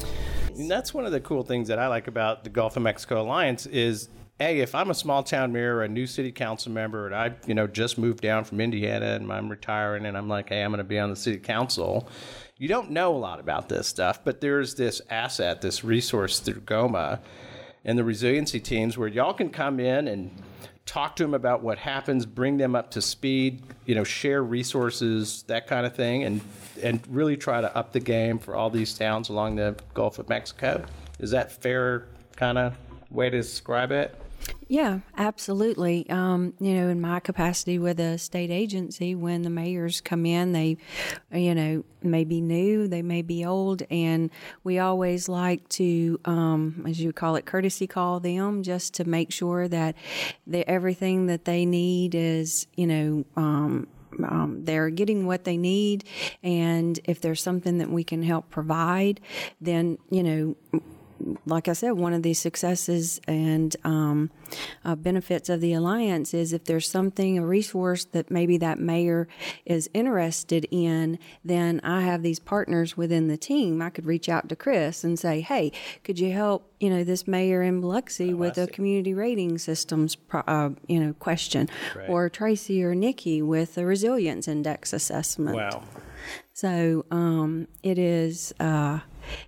And 0.55 0.69
that's 0.69 0.93
one 0.93 1.05
of 1.05 1.11
the 1.11 1.19
cool 1.19 1.43
things 1.43 1.67
that 1.67 1.79
I 1.79 1.87
like 1.87 2.07
about 2.07 2.43
the 2.43 2.49
Gulf 2.49 2.77
of 2.77 2.83
Mexico 2.83 3.21
Alliance 3.21 3.65
is 3.65 4.09
hey, 4.39 4.59
if 4.59 4.73
I'm 4.73 4.89
a 4.89 4.95
small 4.95 5.23
town 5.23 5.53
mayor 5.53 5.77
or 5.77 5.83
a 5.83 5.87
new 5.87 6.07
city 6.07 6.31
council 6.31 6.71
member 6.71 7.05
and 7.05 7.15
I, 7.15 7.35
you 7.45 7.53
know, 7.53 7.67
just 7.67 7.97
moved 7.97 8.21
down 8.21 8.43
from 8.43 8.59
Indiana 8.59 9.13
and 9.13 9.31
I'm 9.31 9.47
retiring 9.47 10.05
and 10.05 10.17
I'm 10.17 10.27
like, 10.27 10.49
hey, 10.49 10.63
I'm 10.63 10.71
going 10.71 10.79
to 10.79 10.83
be 10.83 10.99
on 10.99 11.09
the 11.09 11.15
city 11.15 11.37
council. 11.37 12.09
You 12.57 12.67
don't 12.67 12.91
know 12.91 13.15
a 13.15 13.17
lot 13.17 13.39
about 13.39 13.69
this 13.69 13.87
stuff, 13.87 14.23
but 14.23 14.41
there's 14.41 14.75
this 14.75 15.01
asset, 15.09 15.61
this 15.61 15.83
resource 15.83 16.39
through 16.39 16.61
GOMA 16.61 17.21
and 17.85 17.97
the 17.97 18.03
resiliency 18.03 18.59
teams 18.59 18.97
where 18.97 19.07
y'all 19.07 19.33
can 19.33 19.49
come 19.49 19.79
in 19.79 20.07
and 20.07 20.31
talk 20.85 21.15
to 21.15 21.23
them 21.23 21.33
about 21.33 21.63
what 21.63 21.77
happens, 21.77 22.25
bring 22.25 22.57
them 22.57 22.75
up 22.75 22.91
to 22.91 23.01
speed, 23.01 23.61
you 23.85 23.95
know, 23.95 24.03
share 24.03 24.43
resources, 24.43 25.43
that 25.47 25.67
kind 25.67 25.85
of 25.85 25.95
thing, 25.95 26.23
and 26.23 26.41
and 26.81 27.01
really 27.07 27.37
try 27.37 27.61
to 27.61 27.75
up 27.75 27.93
the 27.93 27.99
game 27.99 28.39
for 28.39 28.55
all 28.55 28.69
these 28.69 28.97
towns 28.97 29.29
along 29.29 29.55
the 29.55 29.75
Gulf 29.93 30.19
of 30.19 30.29
Mexico. 30.29 30.85
Is 31.19 31.31
that 31.31 31.51
fair 31.51 32.07
kind 32.35 32.57
of 32.57 32.75
way 33.09 33.29
to 33.29 33.37
describe 33.37 33.91
it? 33.91 34.19
Yeah, 34.67 34.99
absolutely. 35.17 36.09
Um, 36.09 36.53
you 36.59 36.73
know, 36.75 36.89
in 36.89 37.01
my 37.01 37.19
capacity 37.19 37.79
with 37.79 37.99
a 37.99 38.17
state 38.17 38.49
agency, 38.49 39.13
when 39.15 39.41
the 39.41 39.49
mayors 39.49 40.01
come 40.01 40.25
in, 40.25 40.53
they, 40.53 40.77
you 41.31 41.53
know, 41.53 41.83
may 42.01 42.23
be 42.23 42.41
new, 42.41 42.87
they 42.87 43.01
may 43.01 43.21
be 43.21 43.45
old, 43.45 43.83
and 43.89 44.29
we 44.63 44.79
always 44.79 45.27
like 45.27 45.67
to, 45.69 46.19
um, 46.25 46.85
as 46.87 46.99
you 46.99 47.11
call 47.13 47.35
it, 47.35 47.45
courtesy 47.45 47.87
call 47.87 48.19
them 48.19 48.63
just 48.63 48.93
to 48.95 49.05
make 49.05 49.31
sure 49.31 49.67
that 49.67 49.95
the, 50.47 50.67
everything 50.69 51.27
that 51.27 51.45
they 51.45 51.65
need 51.65 52.15
is, 52.15 52.67
you 52.75 52.87
know, 52.87 53.25
um, 53.35 53.87
um, 54.23 54.63
they're 54.63 54.89
getting 54.91 55.25
what 55.25 55.43
they 55.43 55.57
need, 55.57 56.03
and 56.43 56.99
if 57.05 57.19
there's 57.19 57.41
something 57.41 57.79
that 57.79 57.89
we 57.89 58.03
can 58.03 58.21
help 58.21 58.49
provide, 58.51 59.19
then 59.59 59.97
you 60.11 60.21
know 60.21 60.55
like 61.45 61.67
I 61.67 61.73
said, 61.73 61.91
one 61.91 62.13
of 62.13 62.23
the 62.23 62.33
successes 62.33 63.19
and 63.27 63.75
um, 63.83 64.31
uh, 64.83 64.95
benefits 64.95 65.49
of 65.49 65.61
the 65.61 65.73
alliance 65.73 66.33
is 66.33 66.53
if 66.53 66.65
there's 66.65 66.89
something, 66.89 67.37
a 67.37 67.45
resource 67.45 68.05
that 68.05 68.29
maybe 68.29 68.57
that 68.57 68.79
mayor 68.79 69.27
is 69.65 69.89
interested 69.93 70.67
in, 70.71 71.19
then 71.43 71.79
I 71.83 72.01
have 72.01 72.23
these 72.23 72.39
partners 72.39 72.97
within 72.97 73.27
the 73.27 73.37
team. 73.37 73.81
I 73.81 73.89
could 73.89 74.05
reach 74.05 74.29
out 74.29 74.49
to 74.49 74.55
Chris 74.55 75.03
and 75.03 75.17
say, 75.17 75.41
"Hey, 75.41 75.71
could 76.03 76.19
you 76.19 76.31
help?" 76.31 76.71
You 76.79 76.89
know, 76.89 77.03
this 77.03 77.27
mayor 77.27 77.61
in 77.61 77.81
Biloxi 77.81 78.33
with 78.33 78.57
a 78.57 78.67
community 78.67 79.13
rating 79.13 79.57
systems, 79.57 80.15
pro- 80.15 80.41
uh, 80.41 80.71
you 80.87 80.99
know, 80.99 81.13
question, 81.13 81.69
or 82.07 82.29
Tracie 82.29 82.83
or 82.83 82.95
Nikki 82.95 83.41
with 83.41 83.77
a 83.77 83.85
resilience 83.85 84.47
index 84.47 84.93
assessment. 84.93 85.55
Wow. 85.55 85.83
So 86.53 87.05
um, 87.11 87.67
it 87.81 87.97
is. 87.97 88.53
Uh, 88.59 88.99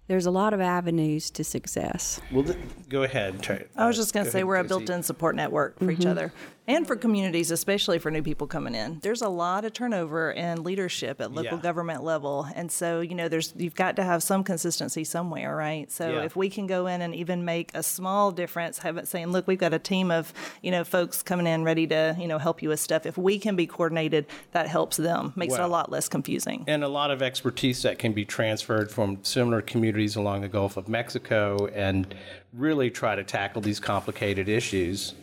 there's 0.07 0.25
a 0.25 0.31
lot 0.31 0.53
of 0.53 0.61
avenues 0.61 1.29
to 1.31 1.43
success. 1.43 2.19
Well, 2.31 2.43
th- 2.43 2.57
go 2.89 3.03
ahead. 3.03 3.41
Try, 3.41 3.63
I 3.75 3.87
was 3.87 3.95
just 3.97 4.13
going 4.13 4.25
to 4.25 4.31
say 4.31 4.39
ahead, 4.39 4.47
we're 4.47 4.55
a 4.57 4.63
built-in 4.63 5.03
support 5.03 5.35
network 5.35 5.77
for 5.79 5.85
Mm-hmm. 5.85 6.01
each 6.01 6.05
other 6.07 6.33
and 6.67 6.87
for 6.87 6.95
communities, 6.95 7.51
especially 7.51 7.99
for 7.99 8.09
new 8.09 8.23
people 8.23 8.47
coming 8.47 8.73
in. 8.73 8.97
There's 9.03 9.21
a 9.21 9.29
lot 9.29 9.65
of 9.65 9.73
turnover 9.73 10.31
in 10.31 10.63
leadership 10.63 11.21
at 11.21 11.31
local 11.31 11.57
Yeah. 11.57 11.61
government 11.61 12.03
level, 12.03 12.47
and 12.55 12.71
so 12.71 13.01
you 13.01 13.13
know, 13.13 13.27
there's 13.27 13.53
you've 13.55 13.75
got 13.75 13.95
to 13.97 14.03
have 14.03 14.23
some 14.23 14.43
consistency 14.43 15.03
somewhere, 15.03 15.55
right? 15.55 15.91
So 15.91 16.09
Yeah. 16.09 16.21
if 16.23 16.35
we 16.35 16.49
can 16.49 16.65
go 16.65 16.87
in 16.87 17.01
and 17.03 17.13
even 17.13 17.45
make 17.45 17.69
a 17.75 17.83
small 17.83 18.31
difference, 18.31 18.79
have 18.79 18.97
it 18.97 19.07
saying, 19.07 19.27
look, 19.27 19.47
we've 19.47 19.59
got 19.59 19.73
a 19.73 19.79
team 19.79 20.09
of 20.09 20.33
you 20.63 20.71
know 20.71 20.83
folks 20.83 21.21
coming 21.21 21.45
in 21.45 21.63
ready 21.63 21.85
to 21.87 22.15
you 22.19 22.27
know 22.27 22.39
help 22.39 22.63
you 22.63 22.69
with 22.69 22.79
stuff. 22.79 23.05
If 23.05 23.15
we 23.17 23.37
can 23.37 23.55
be 23.55 23.67
coordinated, 23.67 24.25
that 24.53 24.67
helps 24.67 24.97
them, 24.97 25.33
makes 25.35 25.53
it 25.53 25.59
a 25.59 25.67
lot 25.67 25.91
less 25.91 26.09
confusing. 26.09 26.63
and 26.67 26.83
a 26.83 26.87
lot 26.87 27.11
of 27.11 27.21
expertise 27.21 27.83
that 27.83 27.99
can 27.99 28.13
be 28.13 28.25
transferred 28.25 28.89
from 28.91 29.19
similar 29.23 29.61
communities 29.67 30.15
along 30.15 30.41
the 30.41 30.47
Gulf 30.47 30.77
of 30.77 30.87
Mexico 30.87 31.67
and 31.73 32.13
really 32.53 32.89
try 32.89 33.15
to 33.15 33.23
tackle 33.23 33.61
these 33.61 33.79
complicated 33.79 34.49
issues. 34.49 35.13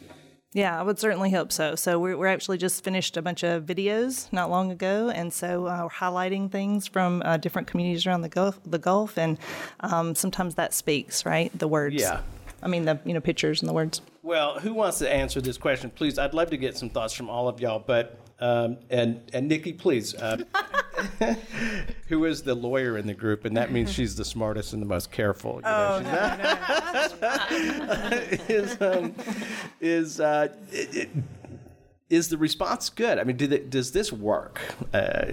Yeah, 0.54 0.78
I 0.78 0.82
would 0.82 0.99
certainly 0.99 1.30
hope 1.30 1.50
so. 1.50 1.75
So 1.76 1.99
we're, 1.99 2.16
we're 2.16 2.26
actually 2.26 2.58
just 2.58 2.84
finished 2.84 3.16
a 3.16 3.22
bunch 3.22 3.42
of 3.42 3.64
videos 3.64 4.30
not 4.32 4.50
long 4.50 4.70
ago, 4.70 5.08
and 5.08 5.32
so 5.32 5.66
uh, 5.66 5.80
we're 5.82 5.88
highlighting 5.88 6.50
things 6.50 6.87
from 6.87 7.22
uh, 7.25 7.38
different 7.38 7.68
communities 7.68 8.06
around 8.06 8.20
the 8.20 8.28
Gulf. 8.28 8.61
The 8.66 8.78
Gulf, 8.78 9.16
and 9.16 9.38
um, 9.80 10.14
sometimes 10.14 10.54
that 10.56 10.75
speaks, 10.75 11.25
right? 11.25 11.50
The 11.58 11.68
words. 11.68 11.96
Yeah. 11.96 12.20
I 12.62 12.68
mean 12.68 12.84
the 12.84 13.00
you 13.04 13.12
know 13.12 13.20
pictures 13.20 13.61
and 13.61 13.68
the 13.68 13.72
words. 13.72 14.02
Well, 14.22 14.61
who 14.61 14.72
wants 14.72 14.99
to 14.99 15.12
answer 15.12 15.40
this 15.40 15.58
question? 15.58 15.90
Please, 15.90 16.18
I'd 16.18 16.34
love 16.34 16.50
to 16.50 16.56
get 16.56 16.76
some 16.76 16.90
thoughts 16.90 17.12
from 17.12 17.28
all 17.28 17.49
of 17.49 17.61
y'all. 17.61 17.82
But 17.84 18.18
um, 18.42 18.76
and 18.90 19.20
and 19.32 19.49
Nikki, 19.49 19.72
please. 19.72 20.14
Uh, 20.14 20.38
who 22.08 22.25
is 22.25 22.42
the 22.42 22.54
lawyer 22.54 22.99
in 22.99 23.06
the 23.06 23.14
group? 23.14 23.44
And 23.44 23.56
that 23.56 23.72
means 23.72 23.92
she's 23.92 24.16
the 24.16 24.25
smartest 24.25 24.72
and 24.72 24.82
the 24.82 24.87
most 24.87 25.11
careful. 25.12 25.56
You 25.56 25.62
know, 25.62 25.99
she's 26.02 27.20
not- 27.20 27.52
is 28.50 28.80
um, 28.80 29.14
is 29.80 30.20
uh, 30.20 30.49
it- 30.70 30.94
it- 30.96 31.11
is 32.11 32.28
the 32.28 32.37
response 32.37 32.90
good? 32.90 33.18
I 33.18 33.25
mean, 33.25 33.38
did 33.38 33.54
it, 33.54 33.70
does 33.70 33.92
this 33.92 34.12
work? 34.12 34.61
Uh, 34.92 35.25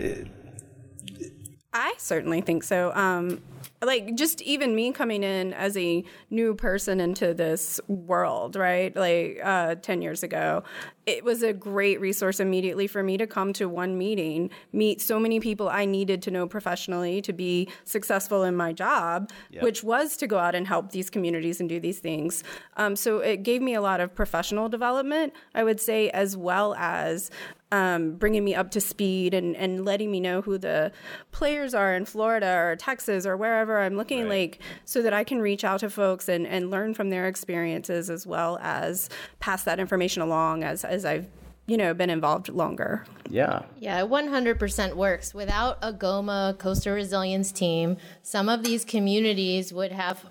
I 1.74 1.94
certainly 1.98 2.40
think 2.40 2.64
so. 2.64 2.94
Um, 2.96 3.42
like 3.82 4.16
just 4.16 4.42
even 4.42 4.76
me 4.76 4.92
coming 4.92 5.24
in 5.24 5.54
as 5.54 5.78
a 5.78 6.04
new 6.30 6.56
person 6.56 7.00
into 7.00 7.34
this 7.34 7.80
world, 7.88 8.56
right? 8.56 8.96
Like 8.96 9.40
uh, 9.44 9.76
ten 9.76 10.02
years 10.02 10.24
ago, 10.24 10.64
it 11.06 11.24
was 11.24 11.42
a 11.42 11.54
great 11.54 12.00
resource 12.00 12.40
immediately 12.40 12.88
for 12.88 13.02
me 13.02 13.18
to 13.18 13.26
come 13.26 13.52
to 13.54 13.68
one 13.68 13.98
meeting, 13.98 14.50
meet 14.74 15.02
so 15.02 15.20
many 15.20 15.40
people 15.40 15.68
I 15.70 15.86
needed 15.86 16.22
to 16.24 16.32
know 16.32 16.48
professionally 16.48 17.22
to 17.24 17.34
be 17.34 17.68
successful 17.84 18.44
in 18.44 18.56
my 18.56 18.74
job, 18.74 19.32
which 19.64 19.84
was 19.84 20.18
to 20.18 20.28
go 20.28 20.38
out 20.38 20.56
and 20.56 20.68
help 20.68 20.92
these 20.92 21.10
communities 21.10 21.60
and 21.60 21.68
do 21.68 21.80
these 21.80 22.00
things. 22.00 22.44
Um, 22.78 22.96
so 22.96 23.20
it 23.20 23.44
gave 23.44 23.62
me 23.62 23.74
a 23.74 23.82
lot 23.82 24.02
of 24.02 24.14
professional 24.14 24.70
development, 24.70 25.34
I 25.56 25.64
would 25.64 25.80
say, 25.80 26.10
as 26.12 26.38
well 26.38 26.76
as 26.76 27.32
um, 27.72 28.14
bringing 28.14 28.44
me 28.44 28.56
up 28.56 28.72
to 28.72 28.82
speed 28.82 29.34
and, 29.34 29.56
and 29.56 29.86
letting 29.86 30.12
me 30.12 30.20
know 30.20 30.42
who 30.42 30.58
the 30.58 30.92
players 31.32 31.74
are 31.74 31.94
in 31.94 32.06
Florida 32.06 32.56
or 32.58 32.76
Texas 32.76 33.26
or 33.26 33.38
wherever 33.50 33.80
I'm 33.80 33.96
looking, 33.96 34.30
like 34.30 34.60
so 34.86 35.02
that 35.02 35.14
I 35.14 35.24
can 35.24 35.42
reach 35.42 35.64
out 35.64 35.82
to 35.82 35.90
folks 35.90 36.30
and, 36.30 36.46
and 36.48 36.70
learn 36.70 36.94
from 36.94 37.10
their 37.10 37.28
experiences 37.28 38.10
as 38.10 38.26
well 38.26 38.58
as 38.62 39.10
pass 39.40 39.64
that 39.64 39.80
information 39.80 40.22
along 40.22 40.64
as, 40.64 40.86
as 40.86 41.06
I've 41.06 41.28
you 41.68 41.78
know 41.78 41.94
been 41.94 42.10
involved 42.10 42.50
longer. 42.50 43.06
yeah. 43.30 43.62
Yeah, 43.80 44.02
it 44.04 44.10
100% 44.10 44.94
works. 44.96 45.34
Without 45.34 45.78
a 45.82 45.94
GOMA 45.94 46.56
coastal 46.58 46.94
resilience 46.94 47.52
team, 47.52 47.98
some 48.24 48.50
of 48.50 48.64
these 48.64 48.84
communities 48.84 49.72
would 49.72 49.92
have 49.92 50.26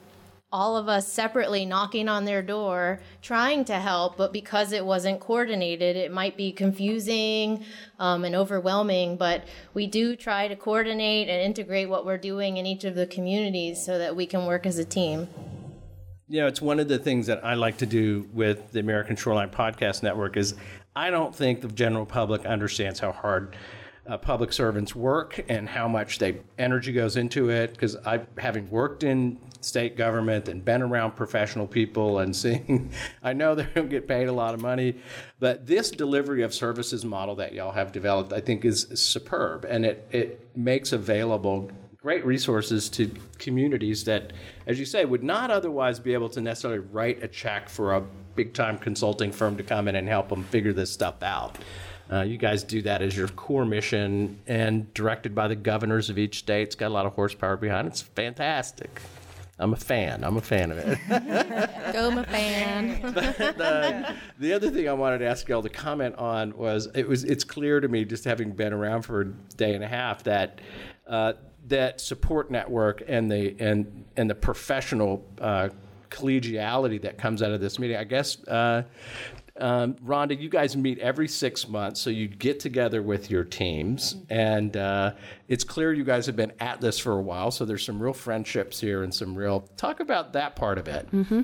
all 0.51 0.77
of 0.77 0.89
us 0.89 1.11
separately 1.13 1.67
knocking 1.67 2.09
on 2.09 2.25
their 2.25 2.43
door 2.43 3.01
trying 3.21 3.65
to 3.65 3.75
help 3.75 4.17
but 4.17 4.33
because 4.33 4.73
it 4.73 4.85
wasn't 4.85 5.21
coordinated 5.21 5.97
it 5.97 6.11
might 6.11 6.37
be 6.37 6.51
confusing 6.51 7.63
um, 7.99 8.25
and 8.25 8.35
overwhelming 8.35 9.17
but 9.17 9.45
we 9.75 9.87
do 9.87 10.17
try 10.17 10.49
to 10.49 10.57
coordinate 10.57 11.29
and 11.29 11.43
integrate 11.43 11.89
what 11.89 12.07
we're 12.07 12.19
doing 12.19 12.57
in 12.57 12.67
each 12.67 12.85
of 12.85 12.95
the 12.95 13.07
communities 13.07 13.85
so 13.85 13.99
that 13.99 14.15
we 14.15 14.27
can 14.27 14.47
work 14.47 14.67
as 14.67 14.79
a 14.79 14.85
team. 14.85 15.29
You 16.29 16.43
know, 16.43 16.47
it's 16.47 16.61
one 16.61 16.79
of 16.79 16.89
the 16.89 16.99
things 16.99 17.27
that 17.27 17.45
I 17.45 17.55
like 17.55 17.79
to 17.79 17.87
do 17.87 18.29
with 18.33 18.73
the 18.73 18.81
American 18.81 19.17
Shoreline 19.17 19.51
Podcast 19.51 20.03
Network 20.03 20.37
is 20.37 20.55
I 20.95 21.11
don't 21.11 21.35
think 21.35 21.63
the 21.63 21.69
general 21.69 22.05
public 22.05 22.45
understands 22.45 23.01
how 23.01 23.13
hard 23.13 23.57
uh, 24.09 24.17
public 24.17 24.53
servants 24.53 24.95
work 24.95 25.45
and 25.49 25.69
how 25.69 25.87
much 25.87 26.19
they 26.19 26.41
energy 26.59 26.93
goes 26.93 27.17
into 27.17 27.51
it. 27.51 27.73
Because 27.73 27.97
I, 27.97 28.21
having 28.39 28.69
worked 28.71 29.05
in 29.05 29.39
state 29.61 29.97
government 29.97 30.49
and 30.49 30.65
been 30.65 30.83
around 30.83 31.15
professional 31.17 31.67
people 31.67 32.21
and 32.21 32.35
seeing, 32.35 32.91
I 33.23 33.35
know 33.35 33.55
they 33.55 33.69
don't 33.75 33.91
get 33.91 34.09
paid 34.09 34.29
a 34.29 34.33
lot 34.33 34.55
of 34.55 34.63
money, 34.63 34.97
but 35.39 35.67
this 35.67 35.91
delivery 35.91 36.43
of 36.43 36.55
services 36.55 37.05
model 37.05 37.37
that 37.37 37.53
y'all 37.53 37.73
have 37.73 37.93
developed, 37.93 38.33
I 38.33 38.41
think, 38.41 38.65
is 38.65 38.87
superb, 38.95 39.65
and 39.65 39.85
it 39.85 40.09
it 40.11 40.49
makes 40.57 40.93
available 40.93 41.71
great 42.01 42.25
resources 42.25 42.89
to 42.89 43.11
communities 43.39 44.05
that, 44.05 44.33
as 44.67 44.79
you 44.79 44.87
say, 44.87 45.05
would 45.05 45.23
not 45.23 45.51
otherwise 45.51 45.99
be 45.99 46.15
able 46.15 46.29
to 46.29 46.41
necessarily 46.41 46.79
write 46.79 47.23
a 47.23 47.29
check 47.29 47.69
for 47.69 47.95
a 47.95 48.01
big 48.35 48.55
time 48.55 48.79
consulting 48.79 49.33
firm 49.33 49.57
to 49.57 49.65
come 49.65 49.89
in 49.89 49.97
and 49.97 50.09
help 50.09 50.29
them 50.29 50.45
figure 50.45 50.73
this 50.73 50.93
stuff 50.93 51.23
out. 51.23 51.59
Uh, 52.11 52.23
you 52.23 52.39
guys 52.39 52.63
do 52.63 52.81
that 52.83 53.03
as 53.03 53.17
your 53.17 53.29
core 53.29 53.67
mission 53.67 54.39
and 54.47 54.93
directed 54.95 55.35
by 55.35 55.47
the 55.47 55.57
governors 55.57 56.09
of 56.09 56.19
each 56.19 56.39
state. 56.39 56.63
It's 56.63 56.75
got 56.75 56.89
a 56.89 56.95
lot 56.95 57.07
of 57.07 57.13
horsepower 57.15 57.57
behind 57.57 57.87
it. 57.87 57.91
It's 57.91 58.03
fantastic. 58.03 59.01
I'm 59.61 59.73
a 59.73 59.77
fan. 59.77 60.23
I'm 60.23 60.37
a 60.37 60.41
fan 60.41 60.71
of 60.71 60.79
it. 60.79 60.99
GOMA 61.93 62.25
fan 62.25 63.03
the, 63.13 64.15
the 64.39 64.53
other 64.53 64.71
thing 64.71 64.89
I 64.89 64.93
wanted 64.93 65.19
to 65.19 65.27
ask 65.27 65.49
y'all 65.49 65.63
to 65.63 65.69
comment 65.69 66.15
on 66.15 66.57
was 66.57 66.89
it 66.95 67.09
was 67.09 67.25
it's 67.25 67.43
clear 67.43 67.81
to 67.81 67.89
me 67.89 68.05
just 68.05 68.25
having 68.25 68.53
been 68.53 68.73
around 68.73 69.03
for 69.03 69.21
a 69.23 69.25
day 69.57 69.75
and 69.75 69.83
a 69.83 69.89
half 69.89 70.23
that 70.25 70.61
uh, 71.09 71.33
that 71.67 72.01
support 72.01 72.53
network 72.53 73.03
and 73.09 73.31
the 73.31 73.57
and 73.59 74.05
and 74.17 74.31
the 74.31 74.35
professional 74.35 75.27
uh, 75.41 75.71
collegiality 76.11 77.03
that 77.03 77.19
comes 77.19 77.43
out 77.43 77.51
of 77.51 77.61
this 77.61 77.81
meeting. 77.81 77.97
I 77.97 78.05
guess 78.05 78.43
uh, 78.47 78.85
um, 79.59 79.95
Rhonda, 79.95 80.39
you 80.39 80.49
guys 80.49 80.77
meet 80.77 80.99
every 80.99 81.29
six 81.29 81.69
months, 81.69 82.01
so 82.01 82.11
you 82.11 82.29
get 82.29 82.61
together 82.61 83.03
with 83.03 83.31
your 83.31 83.45
teams, 83.45 84.17
and 84.31 84.77
uh, 84.77 85.13
it's 85.49 85.65
clear 85.65 85.93
you 85.95 86.05
guys 86.05 86.27
have 86.27 86.37
been 86.37 86.53
at 86.61 86.81
this 86.81 86.99
for 86.99 87.13
a 87.13 87.23
while. 87.23 87.51
So 87.51 87.65
there's 87.65 87.85
some 87.85 88.01
real 88.03 88.13
friendships 88.13 88.81
here 88.81 89.03
and 89.03 89.15
some 89.15 89.35
real 89.35 89.61
talk 89.79 89.99
about 89.99 90.35
that 90.35 90.55
part 90.55 90.77
of 90.77 90.87
it. 90.87 91.11
Mm-hmm. 91.11 91.43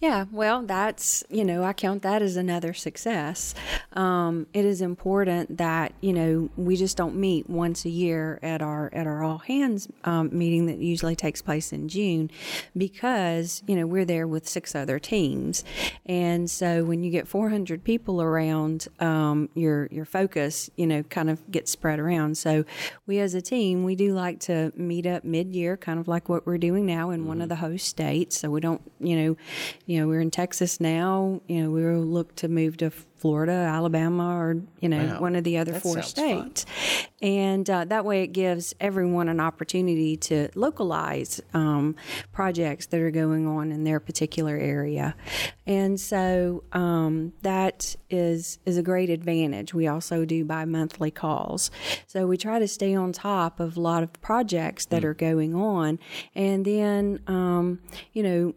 Yeah, 0.00 0.26
well, 0.30 0.62
that's 0.62 1.24
you 1.28 1.44
know 1.44 1.64
I 1.64 1.72
count 1.72 2.02
that 2.02 2.22
as 2.22 2.36
another 2.36 2.72
success. 2.72 3.54
Um, 3.94 4.46
it 4.52 4.64
is 4.64 4.80
important 4.80 5.58
that 5.58 5.92
you 6.00 6.12
know 6.12 6.50
we 6.56 6.76
just 6.76 6.96
don't 6.96 7.16
meet 7.16 7.50
once 7.50 7.84
a 7.84 7.90
year 7.90 8.38
at 8.42 8.62
our 8.62 8.90
at 8.92 9.06
our 9.06 9.22
all 9.24 9.38
hands 9.38 9.88
um, 10.04 10.30
meeting 10.32 10.66
that 10.66 10.78
usually 10.78 11.16
takes 11.16 11.42
place 11.42 11.72
in 11.72 11.88
June, 11.88 12.30
because 12.76 13.62
you 13.66 13.74
know 13.74 13.86
we're 13.86 14.04
there 14.04 14.26
with 14.28 14.48
six 14.48 14.74
other 14.74 14.98
teams, 14.98 15.64
and 16.06 16.48
so 16.48 16.84
when 16.84 17.02
you 17.02 17.10
get 17.10 17.26
400 17.26 17.82
people 17.82 18.22
around, 18.22 18.86
um, 19.00 19.48
your 19.54 19.88
your 19.90 20.04
focus, 20.04 20.70
you 20.76 20.86
know, 20.86 21.02
kind 21.04 21.28
of 21.28 21.50
gets 21.50 21.72
spread 21.72 21.98
around. 21.98 22.38
So 22.38 22.64
we 23.06 23.18
as 23.18 23.31
a 23.34 23.42
team, 23.42 23.84
we 23.84 23.94
do 23.94 24.12
like 24.12 24.40
to 24.40 24.72
meet 24.76 25.06
up 25.06 25.24
mid-year, 25.24 25.76
kind 25.76 25.98
of 25.98 26.08
like 26.08 26.28
what 26.28 26.46
we're 26.46 26.58
doing 26.58 26.86
now 26.86 27.10
in 27.10 27.20
mm-hmm. 27.20 27.28
one 27.28 27.42
of 27.42 27.48
the 27.48 27.56
host 27.56 27.86
states. 27.86 28.38
So 28.38 28.50
we 28.50 28.60
don't, 28.60 28.82
you 29.00 29.16
know, 29.16 29.36
you 29.86 30.00
know, 30.00 30.08
we're 30.08 30.20
in 30.20 30.30
Texas 30.30 30.80
now. 30.80 31.40
You 31.48 31.64
know, 31.64 31.70
we'll 31.70 32.00
look 32.00 32.34
to 32.36 32.48
move 32.48 32.76
to 32.78 32.92
Florida, 33.22 33.52
Alabama, 33.52 34.36
or 34.36 34.60
you 34.80 34.88
know 34.88 35.06
wow. 35.06 35.20
one 35.20 35.36
of 35.36 35.44
the 35.44 35.56
other 35.56 35.70
that 35.70 35.82
four 35.82 36.02
states, 36.02 36.64
fun. 36.64 37.06
and 37.22 37.70
uh, 37.70 37.84
that 37.84 38.04
way 38.04 38.24
it 38.24 38.32
gives 38.32 38.74
everyone 38.80 39.28
an 39.28 39.38
opportunity 39.38 40.16
to 40.16 40.48
localize 40.56 41.40
um, 41.54 41.94
projects 42.32 42.86
that 42.86 42.98
are 42.98 43.12
going 43.12 43.46
on 43.46 43.70
in 43.70 43.84
their 43.84 44.00
particular 44.00 44.56
area, 44.56 45.14
and 45.68 46.00
so 46.00 46.64
um, 46.72 47.32
that 47.42 47.94
is 48.10 48.58
is 48.66 48.76
a 48.76 48.82
great 48.82 49.08
advantage. 49.08 49.72
We 49.72 49.86
also 49.86 50.24
do 50.24 50.44
bi 50.44 50.64
monthly 50.64 51.12
calls, 51.12 51.70
so 52.08 52.26
we 52.26 52.36
try 52.36 52.58
to 52.58 52.66
stay 52.66 52.92
on 52.96 53.12
top 53.12 53.60
of 53.60 53.76
a 53.76 53.80
lot 53.80 54.02
of 54.02 54.12
projects 54.14 54.86
that 54.86 55.04
mm. 55.04 55.06
are 55.06 55.14
going 55.14 55.54
on, 55.54 56.00
and 56.34 56.64
then 56.64 57.20
um, 57.28 57.78
you 58.14 58.24
know 58.24 58.54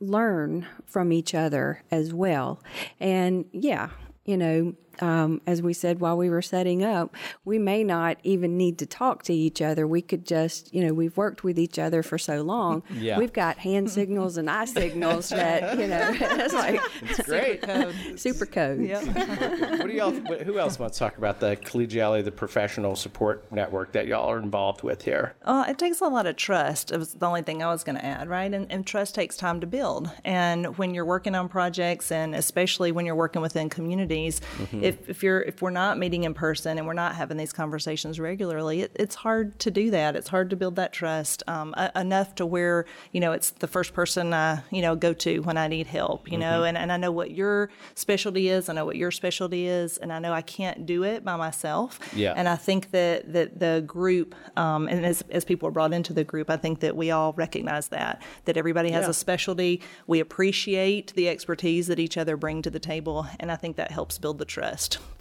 learn 0.00 0.66
from 0.86 1.12
each 1.12 1.34
other 1.34 1.82
as 1.90 2.12
well. 2.12 2.62
And 3.00 3.46
yeah, 3.52 3.90
you 4.24 4.36
know, 4.36 4.74
um, 5.00 5.40
as 5.46 5.62
we 5.62 5.72
said 5.72 6.00
while 6.00 6.16
we 6.16 6.30
were 6.30 6.42
setting 6.42 6.84
up, 6.84 7.14
we 7.44 7.58
may 7.58 7.84
not 7.84 8.18
even 8.22 8.56
need 8.56 8.78
to 8.78 8.86
talk 8.86 9.22
to 9.24 9.34
each 9.34 9.60
other. 9.60 9.86
We 9.86 10.02
could 10.02 10.26
just, 10.26 10.72
you 10.74 10.84
know, 10.84 10.92
we've 10.92 11.16
worked 11.16 11.44
with 11.44 11.58
each 11.58 11.78
other 11.78 12.02
for 12.02 12.18
so 12.18 12.42
long. 12.42 12.82
Yeah. 12.94 13.18
We've 13.18 13.32
got 13.32 13.58
hand 13.58 13.90
signals 13.90 14.36
and 14.36 14.48
eye 14.48 14.64
signals 14.64 15.28
that, 15.28 15.78
you 15.78 15.88
know, 15.88 16.10
it's 16.14 16.54
like 16.54 16.80
it's 17.02 17.22
great 17.22 17.60
code. 17.60 17.94
super 18.16 18.46
code. 18.46 18.80
Yep. 18.80 19.04
what 19.78 19.86
do 19.86 19.92
y'all? 19.92 20.12
Who 20.12 20.58
else 20.58 20.78
wants 20.78 20.96
to 20.96 21.04
talk 21.04 21.18
about 21.18 21.40
the 21.40 21.56
collegiality, 21.56 22.24
the 22.24 22.32
professional 22.32 22.94
support 22.94 23.50
network 23.52 23.92
that 23.92 24.06
y'all 24.06 24.30
are 24.30 24.38
involved 24.38 24.82
with 24.82 25.02
here? 25.02 25.34
Uh, 25.42 25.64
it 25.68 25.76
takes 25.76 26.00
a 26.00 26.06
lot 26.06 26.26
of 26.26 26.36
trust. 26.36 26.92
It 26.92 26.98
was 26.98 27.14
the 27.14 27.26
only 27.26 27.42
thing 27.42 27.62
I 27.62 27.66
was 27.66 27.84
going 27.84 27.96
to 27.96 28.04
add, 28.04 28.28
right? 28.28 28.52
And, 28.52 28.70
and 28.70 28.86
trust 28.86 29.14
takes 29.14 29.36
time 29.36 29.60
to 29.60 29.66
build. 29.66 30.10
And 30.24 30.78
when 30.78 30.94
you're 30.94 31.04
working 31.04 31.34
on 31.34 31.48
projects, 31.48 32.12
and 32.12 32.34
especially 32.34 32.92
when 32.92 33.06
you're 33.06 33.14
working 33.14 33.42
within 33.42 33.68
communities, 33.68 34.40
mm-hmm. 34.40 34.83
If, 34.84 35.08
if 35.08 35.22
you're 35.22 35.40
if 35.40 35.62
we're 35.62 35.70
not 35.70 35.98
meeting 35.98 36.24
in 36.24 36.34
person 36.34 36.76
and 36.76 36.86
we're 36.86 36.92
not 36.92 37.14
having 37.14 37.36
these 37.36 37.52
conversations 37.52 38.20
regularly, 38.20 38.82
it, 38.82 38.92
it's 38.94 39.14
hard 39.14 39.58
to 39.60 39.70
do 39.70 39.90
that. 39.90 40.14
It's 40.14 40.28
hard 40.28 40.50
to 40.50 40.56
build 40.56 40.76
that 40.76 40.92
trust 40.92 41.42
um, 41.46 41.74
enough 41.96 42.34
to 42.36 42.46
where 42.46 42.84
you 43.12 43.20
know 43.20 43.32
it's 43.32 43.50
the 43.50 43.66
first 43.66 43.94
person 43.94 44.34
I 44.34 44.62
you 44.70 44.82
know 44.82 44.94
go 44.94 45.14
to 45.14 45.40
when 45.40 45.56
I 45.56 45.68
need 45.68 45.86
help. 45.86 46.28
You 46.28 46.34
mm-hmm. 46.34 46.40
know, 46.42 46.64
and, 46.64 46.76
and 46.76 46.92
I 46.92 46.98
know 46.98 47.10
what 47.10 47.30
your 47.30 47.70
specialty 47.94 48.48
is. 48.48 48.68
I 48.68 48.74
know 48.74 48.84
what 48.84 48.96
your 48.96 49.10
specialty 49.10 49.66
is, 49.66 49.96
and 49.96 50.12
I 50.12 50.18
know 50.18 50.32
I 50.32 50.42
can't 50.42 50.84
do 50.84 51.02
it 51.02 51.24
by 51.24 51.36
myself. 51.36 51.98
Yeah. 52.14 52.34
And 52.36 52.48
I 52.48 52.56
think 52.56 52.90
that 52.90 53.32
that 53.32 53.58
the 53.58 53.82
group 53.86 54.34
um, 54.56 54.86
and 54.88 55.06
as 55.06 55.22
as 55.30 55.44
people 55.44 55.66
are 55.68 55.72
brought 55.72 55.94
into 55.94 56.12
the 56.12 56.24
group, 56.24 56.50
I 56.50 56.58
think 56.58 56.80
that 56.80 56.94
we 56.94 57.10
all 57.10 57.32
recognize 57.32 57.88
that 57.88 58.22
that 58.44 58.56
everybody 58.58 58.90
has 58.90 59.04
yeah. 59.04 59.10
a 59.10 59.14
specialty. 59.14 59.80
We 60.06 60.20
appreciate 60.20 61.14
the 61.14 61.28
expertise 61.30 61.86
that 61.86 61.98
each 61.98 62.18
other 62.18 62.36
bring 62.36 62.60
to 62.62 62.70
the 62.70 62.78
table, 62.78 63.26
and 63.40 63.50
I 63.50 63.56
think 63.56 63.76
that 63.76 63.90
helps 63.90 64.18
build 64.18 64.38
the 64.38 64.44
trust 64.44 64.73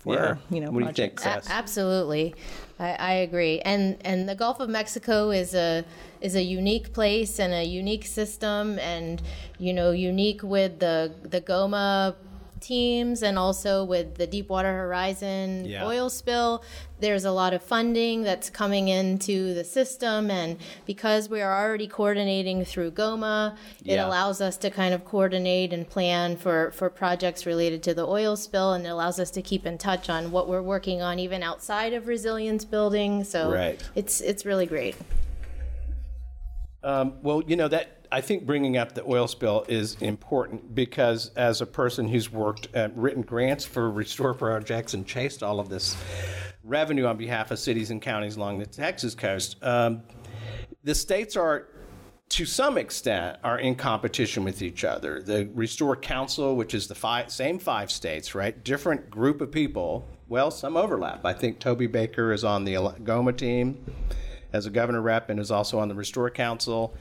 for 0.03 0.15
yeah. 0.15 0.35
you 0.49 0.59
know 0.59 0.71
what 0.71 0.81
do 0.81 0.87
you 0.87 0.93
think, 0.93 1.25
A- 1.25 1.41
absolutely, 1.47 2.35
I, 2.79 2.91
I, 2.93 3.13
agree. 3.27 3.61
And 3.61 3.97
and 4.01 4.27
the 4.27 4.35
Gulf 4.35 4.59
of 4.59 4.69
Mexico 4.69 5.31
is 5.31 5.55
a 5.55 5.85
is 6.21 6.35
a 6.35 6.43
unique 6.43 6.93
place 6.93 7.39
and 7.39 7.53
a 7.53 7.63
unique 7.63 8.05
system, 8.05 8.77
and 8.79 9.21
you 9.59 9.73
know 9.73 9.91
unique 9.91 10.43
with 10.43 10.79
the 10.79 11.13
the 11.23 11.39
GOMA 11.39 12.15
teams 12.63 13.21
and 13.21 13.37
also 13.37 13.83
with 13.83 14.15
the 14.15 14.25
Deepwater 14.25 14.71
Horizon 14.73 15.65
yeah. 15.65 15.85
oil 15.85 16.09
spill. 16.09 16.63
There's 16.99 17.25
a 17.25 17.31
lot 17.31 17.53
of 17.53 17.61
funding 17.61 18.23
that's 18.23 18.49
coming 18.49 18.87
into 18.87 19.53
the 19.53 19.65
system, 19.65 20.31
and 20.31 20.57
because 20.85 21.27
we 21.27 21.41
are 21.41 21.53
already 21.65 21.85
coordinating 21.87 22.63
through 22.63 22.91
GOMA, 22.91 23.57
it 23.83 23.95
Yeah. 23.95 24.07
allows 24.07 24.39
us 24.39 24.55
to 24.57 24.69
kind 24.69 24.93
of 24.93 25.03
coordinate 25.03 25.73
and 25.73 25.87
plan 25.89 26.37
for, 26.37 26.71
for 26.71 26.89
projects 26.89 27.45
related 27.45 27.83
to 27.83 27.93
the 27.93 28.07
oil 28.07 28.37
spill, 28.37 28.71
and 28.71 28.85
it 28.85 28.89
allows 28.89 29.19
us 29.19 29.29
to 29.31 29.41
keep 29.41 29.65
in 29.65 29.77
touch 29.77 30.09
on 30.09 30.31
what 30.31 30.47
we're 30.47 30.61
working 30.61 31.01
on 31.01 31.19
even 31.19 31.43
outside 31.43 31.91
of 31.93 32.07
resilience 32.07 32.63
building. 32.63 33.23
So 33.25 33.51
Right. 33.51 33.81
it's 33.95 34.21
it's 34.21 34.45
really 34.45 34.65
great. 34.65 34.95
Um, 36.83 37.13
well, 37.21 37.41
you 37.45 37.55
know 37.55 37.67
that 37.69 38.02
I 38.13 38.21
think 38.21 38.45
bringing 38.45 38.77
up 38.77 38.93
the 38.93 39.03
oil 39.07 39.27
spill 39.27 39.65
is 39.67 39.95
important 39.99 40.75
because 40.75 41.31
as 41.35 41.61
a 41.61 41.65
person 41.65 42.07
who's 42.07 42.31
worked, 42.31 42.67
uh, 42.75 42.89
written 42.93 43.23
grants 43.23 43.65
for 43.65 43.89
restore 43.89 44.35
projects 44.35 44.93
and 44.93 45.03
chased 45.03 45.41
all 45.41 45.59
of 45.59 45.67
this 45.67 45.97
revenue 46.63 47.07
on 47.07 47.17
behalf 47.17 47.49
of 47.49 47.57
cities 47.57 47.89
and 47.89 47.99
counties 48.03 48.35
along 48.35 48.59
the 48.59 48.67
Texas 48.67 49.15
coast, 49.15 49.57
um, 49.63 50.03
the 50.83 50.93
states 50.93 51.35
are. 51.35 51.69
To 52.29 52.45
some 52.45 52.79
extent, 52.79 53.37
are 53.43 53.59
in 53.59 53.75
competition 53.75 54.43
with 54.43 54.63
each 54.63 54.83
other. 54.83 55.21
The 55.21 55.47
Restore 55.53 55.95
Council, 55.95 56.55
which 56.55 56.73
is 56.73 56.87
the 56.87 56.95
five, 56.95 57.31
same 57.31 57.59
five 57.59 57.91
states, 57.91 58.33
right? 58.33 58.63
Different 58.63 59.11
group 59.11 59.39
of 59.39 59.51
people. 59.51 60.07
Well, 60.29 60.49
some 60.49 60.75
overlap. 60.75 61.25
I 61.25 61.33
think 61.33 61.59
Toby 61.59 61.85
Baker 61.85 62.33
is 62.33 62.43
on 62.43 62.63
the 62.63 62.73
Goma 62.73 63.37
team 63.37 63.85
as 64.51 64.65
a 64.65 64.71
governor 64.71 65.01
rep 65.01 65.29
and 65.29 65.39
is 65.39 65.51
also 65.51 65.77
on 65.77 65.89
the 65.89 65.95
Restore 65.95 66.31
Council. 66.31 66.95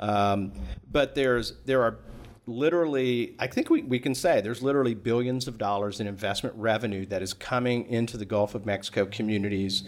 Um, 0.00 0.52
but 0.90 1.14
there's 1.14 1.54
there 1.66 1.82
are 1.82 1.98
literally, 2.46 3.36
I 3.38 3.46
think 3.46 3.70
we, 3.70 3.82
we 3.82 3.98
can 3.98 4.14
say 4.14 4.40
there's 4.40 4.62
literally 4.62 4.94
billions 4.94 5.46
of 5.46 5.56
dollars 5.56 6.00
in 6.00 6.06
investment 6.06 6.54
revenue 6.56 7.06
that 7.06 7.22
is 7.22 7.32
coming 7.32 7.86
into 7.86 8.16
the 8.16 8.24
Gulf 8.24 8.54
of 8.54 8.66
Mexico 8.66 9.06
communities 9.06 9.84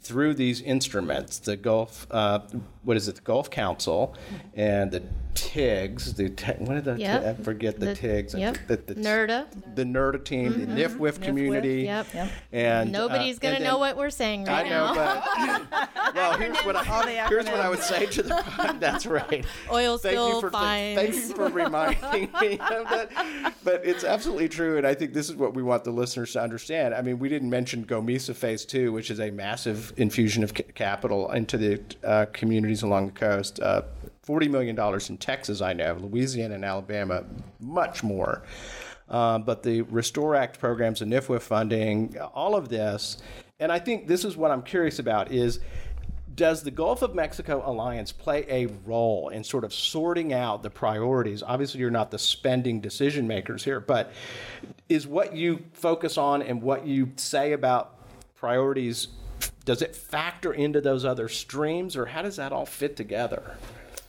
through 0.00 0.34
these 0.34 0.60
instruments. 0.60 1.38
The 1.38 1.56
Gulf, 1.56 2.06
uh, 2.10 2.40
what 2.82 2.96
is 2.96 3.08
it? 3.08 3.16
The 3.16 3.22
Gulf 3.22 3.50
Council 3.50 4.14
and 4.54 4.92
the 4.92 5.02
TIGs, 5.34 6.16
the 6.16 6.28
te- 6.30 6.52
what 6.64 6.76
are 6.76 6.80
the 6.80 6.98
Yep. 6.98 7.24
I 7.24 7.42
forget 7.42 7.78
the, 7.80 7.86
The- 7.86 7.94
TIGs. 7.94 8.38
yep. 8.38 8.56
The, 8.66 8.76
the, 8.76 8.94
NRDA. 8.94 9.46
the 9.74 9.82
NRDA 9.84 10.24
team, 10.24 10.52
the 10.74 10.82
NFWF 10.82 11.20
community. 11.20 11.82
Yep. 11.82 12.06
Yep. 12.14 12.30
And 12.52 12.92
Nobody's 12.92 13.36
uh, 13.36 13.40
going 13.40 13.52
to 13.52 13.56
and 13.56 13.64
know 13.64 13.70
then- 13.72 13.80
what 13.80 13.96
we're 13.96 14.10
saying 14.10 14.44
right 14.44 14.66
I 14.66 14.68
know, 14.68 14.94
now. 14.94 15.62
but 15.70 15.88
well, 16.14 16.38
here's 16.38 16.58
what 16.60 16.76
I 16.76 16.84
the 17.04 17.28
here's 17.28 17.46
what 17.46 17.60
I 17.60 17.68
would 17.68 17.82
say 17.82 18.06
to 18.06 18.22
the. 18.22 18.76
That's 18.80 19.06
right. 19.06 19.44
Oil 19.70 19.98
Thank 19.98 20.14
you 20.16 20.20
spill 20.22 20.40
for 20.40 20.50
fines. 20.50 20.98
thank 20.98 21.14
you 21.14 21.20
for 21.34 21.48
reminding 21.48 22.30
me 22.40 22.52
of 22.58 22.88
that. 22.90 23.54
But 23.64 23.84
it's 23.86 24.04
absolutely 24.04 24.48
true, 24.50 24.76
and 24.76 24.86
I 24.86 24.92
think 24.94 25.14
this 25.14 25.30
is 25.30 25.36
what 25.36 25.54
we 25.54 25.62
want 25.62 25.84
the 25.84 25.90
listeners 25.90 26.32
to 26.34 26.42
understand. 26.42 26.94
I 26.94 27.00
mean, 27.00 27.18
we 27.18 27.30
didn't 27.30 27.48
mention 27.48 27.84
Gomesa 27.86 28.34
Phase 28.34 28.64
Two, 28.66 28.92
which 28.92 29.10
is 29.10 29.18
a 29.20 29.30
massive 29.30 29.92
infusion 29.96 30.44
of 30.44 30.52
ca- 30.52 30.64
capital 30.74 31.30
into 31.32 31.56
the 31.56 31.80
uh, 32.04 32.26
communities 32.34 32.82
along 32.82 33.06
the 33.06 33.12
coast. 33.12 33.60
Uh, 33.60 33.82
Forty 34.24 34.48
million 34.48 34.74
dollars 34.74 35.10
in 35.10 35.18
Texas, 35.18 35.60
I 35.60 35.74
know. 35.74 35.98
Louisiana 36.00 36.54
and 36.54 36.64
Alabama, 36.64 37.24
much 37.60 38.02
more. 38.02 38.42
Um, 39.08 39.42
but 39.42 39.62
the 39.62 39.82
Restore 39.82 40.34
Act 40.34 40.58
programs, 40.58 41.00
the 41.00 41.04
NFWF 41.04 41.42
funding, 41.42 42.18
all 42.34 42.56
of 42.56 42.70
this, 42.70 43.18
and 43.60 43.70
I 43.70 43.78
think 43.78 44.08
this 44.08 44.24
is 44.24 44.36
what 44.36 44.50
I'm 44.50 44.62
curious 44.62 44.98
about 44.98 45.30
is 45.30 45.60
does 46.34 46.62
the 46.62 46.70
Gulf 46.70 47.02
of 47.02 47.14
Mexico 47.14 47.62
alliance 47.64 48.10
play 48.10 48.44
a 48.48 48.66
role 48.84 49.28
in 49.28 49.44
sort 49.44 49.62
of 49.62 49.72
sorting 49.72 50.32
out 50.32 50.62
the 50.62 50.70
priorities? 50.70 51.42
Obviously, 51.42 51.80
you're 51.80 51.90
not 51.90 52.10
the 52.10 52.18
spending 52.18 52.80
decision 52.80 53.28
makers 53.28 53.62
here, 53.62 53.78
but 53.78 54.10
is 54.88 55.06
what 55.06 55.36
you 55.36 55.62
focus 55.74 56.18
on 56.18 56.42
and 56.42 56.60
what 56.60 56.86
you 56.86 57.12
say 57.16 57.52
about 57.52 57.98
priorities 58.34 59.08
does 59.64 59.80
it 59.80 59.96
factor 59.96 60.52
into 60.52 60.80
those 60.80 61.04
other 61.04 61.28
streams 61.28 61.96
or 61.96 62.06
how 62.06 62.22
does 62.22 62.36
that 62.36 62.52
all 62.52 62.66
fit 62.66 62.96
together? 62.96 63.56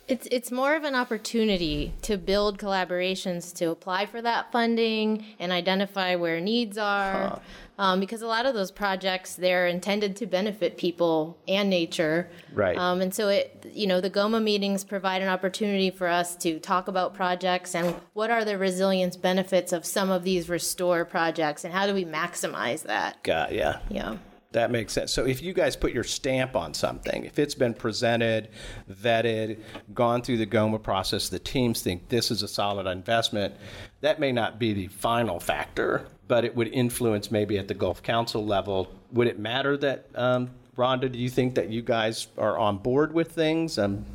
It's 0.08 0.28
it's 0.30 0.52
more 0.52 0.76
of 0.76 0.84
an 0.84 0.94
opportunity 0.94 1.92
to 2.02 2.16
build 2.16 2.58
collaborations 2.58 3.52
to 3.56 3.70
apply 3.70 4.06
for 4.06 4.22
that 4.22 4.52
funding 4.52 5.24
and 5.40 5.50
identify 5.50 6.14
where 6.14 6.40
needs 6.40 6.78
are, 6.78 7.40
um, 7.78 7.98
because 7.98 8.22
a 8.22 8.26
lot 8.26 8.46
of 8.46 8.54
those 8.54 8.70
projects 8.70 9.34
they're 9.34 9.66
intended 9.66 10.14
to 10.16 10.26
benefit 10.26 10.76
people 10.76 11.36
and 11.48 11.68
nature, 11.68 12.30
Right. 12.52 12.78
Um, 12.78 13.00
and 13.00 13.12
so 13.12 13.28
it 13.28 13.66
you 13.72 13.86
know 13.88 14.00
the 14.00 14.10
GOMA 14.10 14.40
meetings 14.40 14.84
provide 14.84 15.22
an 15.22 15.28
opportunity 15.28 15.90
for 15.90 16.06
us 16.06 16.36
to 16.36 16.60
talk 16.60 16.86
about 16.86 17.14
projects 17.14 17.74
and 17.74 17.96
what 18.12 18.30
are 18.30 18.44
the 18.44 18.56
resilience 18.58 19.16
benefits 19.16 19.72
of 19.72 19.84
some 19.84 20.10
of 20.10 20.22
these 20.22 20.48
restore 20.48 21.04
projects 21.04 21.64
and 21.64 21.74
how 21.74 21.86
do 21.86 21.94
we 21.94 22.04
maximize 22.04 22.84
that? 22.84 23.22
Got 23.24 23.52
yeah. 23.52 23.80
Yeah. 23.90 24.18
That 24.56 24.70
makes 24.70 24.94
sense. 24.94 25.12
So 25.12 25.26
if 25.26 25.42
you 25.42 25.52
guys 25.52 25.76
put 25.76 25.92
your 25.92 26.02
stamp 26.02 26.56
on 26.56 26.72
something, 26.72 27.26
if 27.26 27.38
it's 27.38 27.54
been 27.54 27.74
presented, 27.74 28.48
vetted, 28.90 29.58
gone 29.92 30.22
through 30.22 30.38
the 30.38 30.46
GOMA 30.46 30.78
process, 30.78 31.28
the 31.28 31.38
teams 31.38 31.82
think 31.82 32.08
this 32.08 32.30
is 32.30 32.42
a 32.42 32.48
solid 32.48 32.86
investment, 32.86 33.54
that 34.00 34.18
may 34.18 34.32
not 34.32 34.58
be 34.58 34.72
the 34.72 34.86
final 34.86 35.38
factor, 35.40 36.06
but 36.26 36.42
it 36.42 36.56
would 36.56 36.68
influence 36.68 37.30
maybe 37.30 37.58
at 37.58 37.68
the 37.68 37.74
Gulf 37.74 38.02
Council 38.02 38.46
level. 38.46 38.90
Would 39.12 39.26
it 39.26 39.38
matter 39.38 39.76
that, 39.76 40.06
um, 40.14 40.48
Rhonda, 40.74 41.12
do 41.12 41.18
you 41.18 41.28
think 41.28 41.54
that 41.56 41.68
you 41.68 41.82
guys 41.82 42.28
are 42.38 42.56
on 42.56 42.78
board 42.78 43.12
with 43.12 43.32
things? 43.32 43.78
Um, 43.78 44.06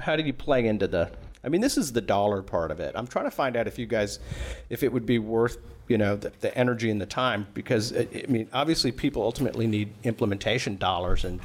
how 0.00 0.16
do 0.16 0.22
you 0.22 0.32
play 0.32 0.66
into 0.66 0.86
the 0.86 1.10
i 1.44 1.48
mean 1.48 1.60
this 1.60 1.78
is 1.78 1.92
the 1.92 2.00
dollar 2.00 2.42
part 2.42 2.70
of 2.70 2.80
it 2.80 2.92
i'm 2.96 3.06
trying 3.06 3.24
to 3.24 3.30
find 3.30 3.56
out 3.56 3.66
if 3.66 3.78
you 3.78 3.86
guys 3.86 4.18
if 4.68 4.82
it 4.82 4.92
would 4.92 5.06
be 5.06 5.18
worth 5.18 5.56
you 5.88 5.98
know 5.98 6.16
the, 6.16 6.32
the 6.40 6.56
energy 6.56 6.90
and 6.90 7.00
the 7.00 7.06
time 7.06 7.46
because 7.54 7.92
uh, 7.92 8.04
i 8.14 8.26
mean 8.30 8.48
obviously 8.52 8.92
people 8.92 9.22
ultimately 9.22 9.66
need 9.66 9.92
implementation 10.04 10.76
dollars 10.76 11.24
and 11.24 11.40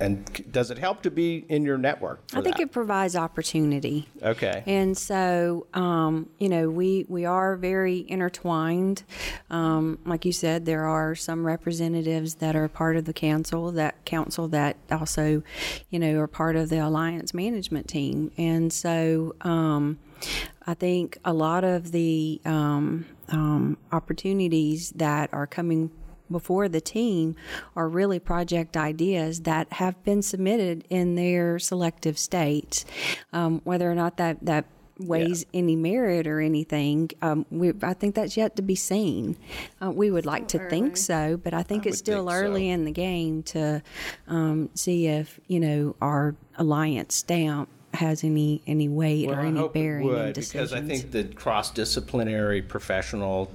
and 0.00 0.50
does 0.50 0.70
it 0.70 0.78
help 0.78 1.02
to 1.02 1.10
be 1.10 1.44
in 1.48 1.62
your 1.62 1.76
network 1.76 2.20
I 2.32 2.40
think 2.40 2.56
that? 2.56 2.62
it 2.62 2.72
provides 2.72 3.14
opportunity. 3.14 4.08
okay 4.22 4.62
And 4.66 4.96
so, 4.96 5.66
um, 5.74 6.30
you 6.38 6.48
know, 6.48 6.70
we, 6.70 7.04
we 7.08 7.26
are 7.26 7.56
very 7.56 8.06
intertwined. 8.08 9.02
Um, 9.50 9.98
like 10.06 10.24
you 10.24 10.32
said, 10.32 10.64
there 10.64 10.86
are 10.86 11.14
some 11.14 11.44
representatives 11.44 12.36
that 12.36 12.56
are 12.56 12.68
part 12.68 12.96
of 12.96 13.04
the 13.04 13.12
council, 13.12 13.72
that 13.72 14.02
council 14.06 14.48
that 14.48 14.76
also, 14.90 15.42
you 15.90 15.98
know, 15.98 16.18
are 16.18 16.26
part 16.26 16.56
of 16.56 16.70
the 16.70 16.78
alliance 16.78 17.34
management 17.34 17.88
team. 17.88 18.32
And 18.38 18.72
so, 18.72 19.34
um, 19.42 19.98
I 20.66 20.74
think 20.74 21.18
a 21.24 21.32
lot 21.32 21.64
of 21.64 21.92
the 21.92 22.40
um, 22.44 23.06
um, 23.28 23.78
opportunities 23.90 24.90
that 24.96 25.32
are 25.32 25.46
coming 25.46 25.90
before 26.30 26.68
the 26.68 26.80
team 26.80 27.36
are 27.76 27.88
really 27.88 28.18
project 28.18 28.76
ideas 28.76 29.40
that 29.40 29.72
have 29.74 30.02
been 30.04 30.22
submitted 30.22 30.84
in 30.88 31.14
their 31.14 31.58
selective 31.58 32.18
states. 32.18 32.84
Um, 33.32 33.60
whether 33.64 33.90
or 33.90 33.94
not 33.94 34.16
that, 34.16 34.38
that 34.42 34.64
weighs 34.98 35.44
any 35.52 35.76
merit 35.76 36.26
or 36.26 36.40
anything, 36.40 37.10
um, 37.20 37.44
we, 37.50 37.72
I 37.82 37.92
think 37.92 38.14
that's 38.14 38.36
yet 38.36 38.56
to 38.56 38.62
be 38.62 38.74
seen. 38.74 39.36
Uh, 39.82 39.90
we 39.90 40.10
would 40.10 40.26
like 40.26 40.48
to 40.48 40.68
think 40.68 40.96
so, 40.96 41.36
but 41.36 41.52
I 41.54 41.62
think 41.62 41.86
it's 41.86 41.98
still 41.98 42.26
think 42.26 42.30
so. 42.30 42.36
early 42.36 42.68
in 42.68 42.84
the 42.84 42.92
game 42.92 43.42
to 43.44 43.82
um, 44.28 44.70
see 44.74 45.06
if, 45.08 45.38
you 45.48 45.60
know, 45.60 45.96
our 46.00 46.34
alliance 46.56 47.14
stamp 47.14 47.68
has 47.94 48.24
any 48.24 48.62
any 48.66 48.88
weight 48.88 49.26
Well, 49.28 49.36
or 49.36 49.40
I 49.42 49.46
any 49.46 49.58
hope 49.58 49.72
it 49.76 49.80
bearing 49.80 50.06
in 50.06 50.12
would, 50.12 50.32
decisions. 50.34 50.70
because 50.70 50.72
I 50.72 50.86
think 50.86 51.10
the 51.10 51.24
cross-disciplinary 51.34 52.62
professional, 52.62 53.50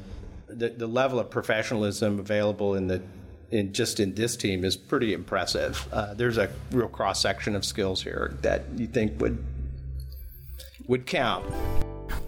the, 0.48 0.70
the 0.70 0.88
level 0.88 1.20
of 1.20 1.30
professionalism 1.30 2.20
available 2.20 2.76
in 2.76 2.88
the 2.88 3.02
in 3.50 3.72
just 3.74 4.00
in 4.00 4.14
this 4.14 4.36
team 4.36 4.66
is 4.66 4.76
pretty 4.76 5.14
impressive. 5.14 5.88
Uh, 5.92 6.14
there's 6.14 6.38
a 6.38 6.50
real 6.72 6.90
cross 6.90 7.22
section 7.22 7.56
of 7.56 7.64
skills 7.64 8.04
here 8.04 8.38
that 8.42 8.64
you 8.76 8.88
think 8.88 9.20
would 9.22 9.44
would 10.88 11.06
count. 11.06 11.46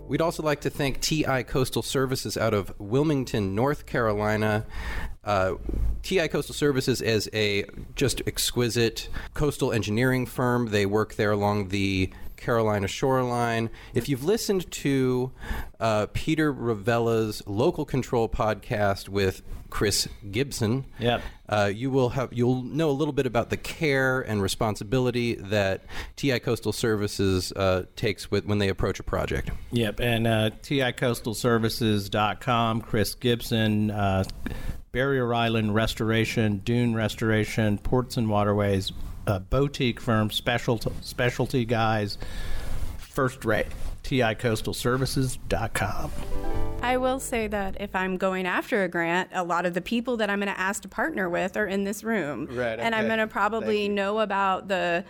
We'd 0.08 0.22
also 0.22 0.42
like 0.42 0.62
to 0.62 0.70
thank 0.72 1.02
TI 1.02 1.44
Coastal 1.44 1.84
Services 1.84 2.36
out 2.36 2.54
of 2.54 2.74
Wilmington, 2.80 3.54
North 3.54 3.86
Carolina. 3.86 4.66
Uh, 5.24 5.54
TI 6.02 6.28
Coastal 6.30 6.56
Services 6.56 7.02
is 7.02 7.30
a 7.34 7.66
just 7.96 8.22
exquisite 8.26 9.10
coastal 9.34 9.74
engineering 9.74 10.26
firm. 10.26 10.70
They 10.72 10.86
work 10.86 11.16
there 11.16 11.32
along 11.32 11.68
the 11.70 12.10
Carolina 12.38 12.88
shoreline. 12.88 13.70
If 13.94 14.08
you've 14.08 14.24
listened 14.24 14.72
to 14.72 15.32
uh, 15.80 16.06
Peter 16.14 16.54
Ravella's 16.54 17.44
Local 17.46 17.84
Control 17.84 18.30
podcast 18.30 19.10
with 19.10 19.42
Chris 19.70 20.08
Gibson, 20.32 20.86
Yep. 21.00 21.22
uh, 21.50 21.70
you 21.76 21.92
will 21.92 22.10
have 22.12 22.30
you'll 22.32 22.64
know 22.64 22.90
a 22.90 22.96
little 22.96 23.12
bit 23.14 23.26
about 23.26 23.50
the 23.50 23.58
care 23.58 24.22
and 24.22 24.42
responsibility 24.42 25.36
that 25.36 25.84
TI 26.16 26.40
Coastal 26.40 26.72
Services 26.72 27.52
uh, 27.52 27.84
takes 27.98 28.32
with 28.32 28.46
when 28.46 28.60
they 28.60 28.70
approach 28.70 29.02
a 29.02 29.04
project. 29.04 29.50
Yep, 29.72 30.00
and 30.00 30.26
uh, 30.26 30.52
TICoastalServices.com, 30.62 32.82
Chris 32.82 33.16
Gibson, 33.16 33.92
uh, 33.92 34.24
Barrier 34.92 35.32
Island 35.34 35.74
Restoration, 35.76 36.58
Dune 36.60 36.96
Restoration, 36.96 37.78
Ports 37.78 38.16
and 38.18 38.30
Waterways, 38.30 38.92
uh, 39.28 39.40
boutique 39.40 40.00
firm, 40.00 40.32
specialty, 40.32 40.90
specialty 41.02 41.66
guys, 41.66 42.18
first 42.98 43.44
rate. 43.46 43.68
TICoastalServices.com. 44.04 46.12
I 46.82 46.98
will 46.98 47.20
say 47.20 47.48
that 47.48 47.80
if 47.80 47.96
I'm 47.96 48.18
going 48.18 48.48
after 48.48 48.84
a 48.84 48.88
grant, 48.88 49.30
a 49.34 49.44
lot 49.44 49.68
of 49.68 49.76
the 49.76 49.82
people 49.82 50.18
that 50.18 50.30
I'm 50.30 50.40
going 50.40 50.52
to 50.52 50.60
ask 50.60 50.82
to 50.84 50.88
partner 50.88 51.30
with 51.30 51.58
are 51.58 51.68
in 51.68 51.84
this 51.84 52.04
room. 52.04 52.48
Right, 52.50 52.80
And 52.80 52.96
I'm 52.96 53.06
going 53.06 53.20
to 53.20 53.28
probably 53.28 53.88
know 53.90 54.20
about 54.20 54.68
the 54.68 55.04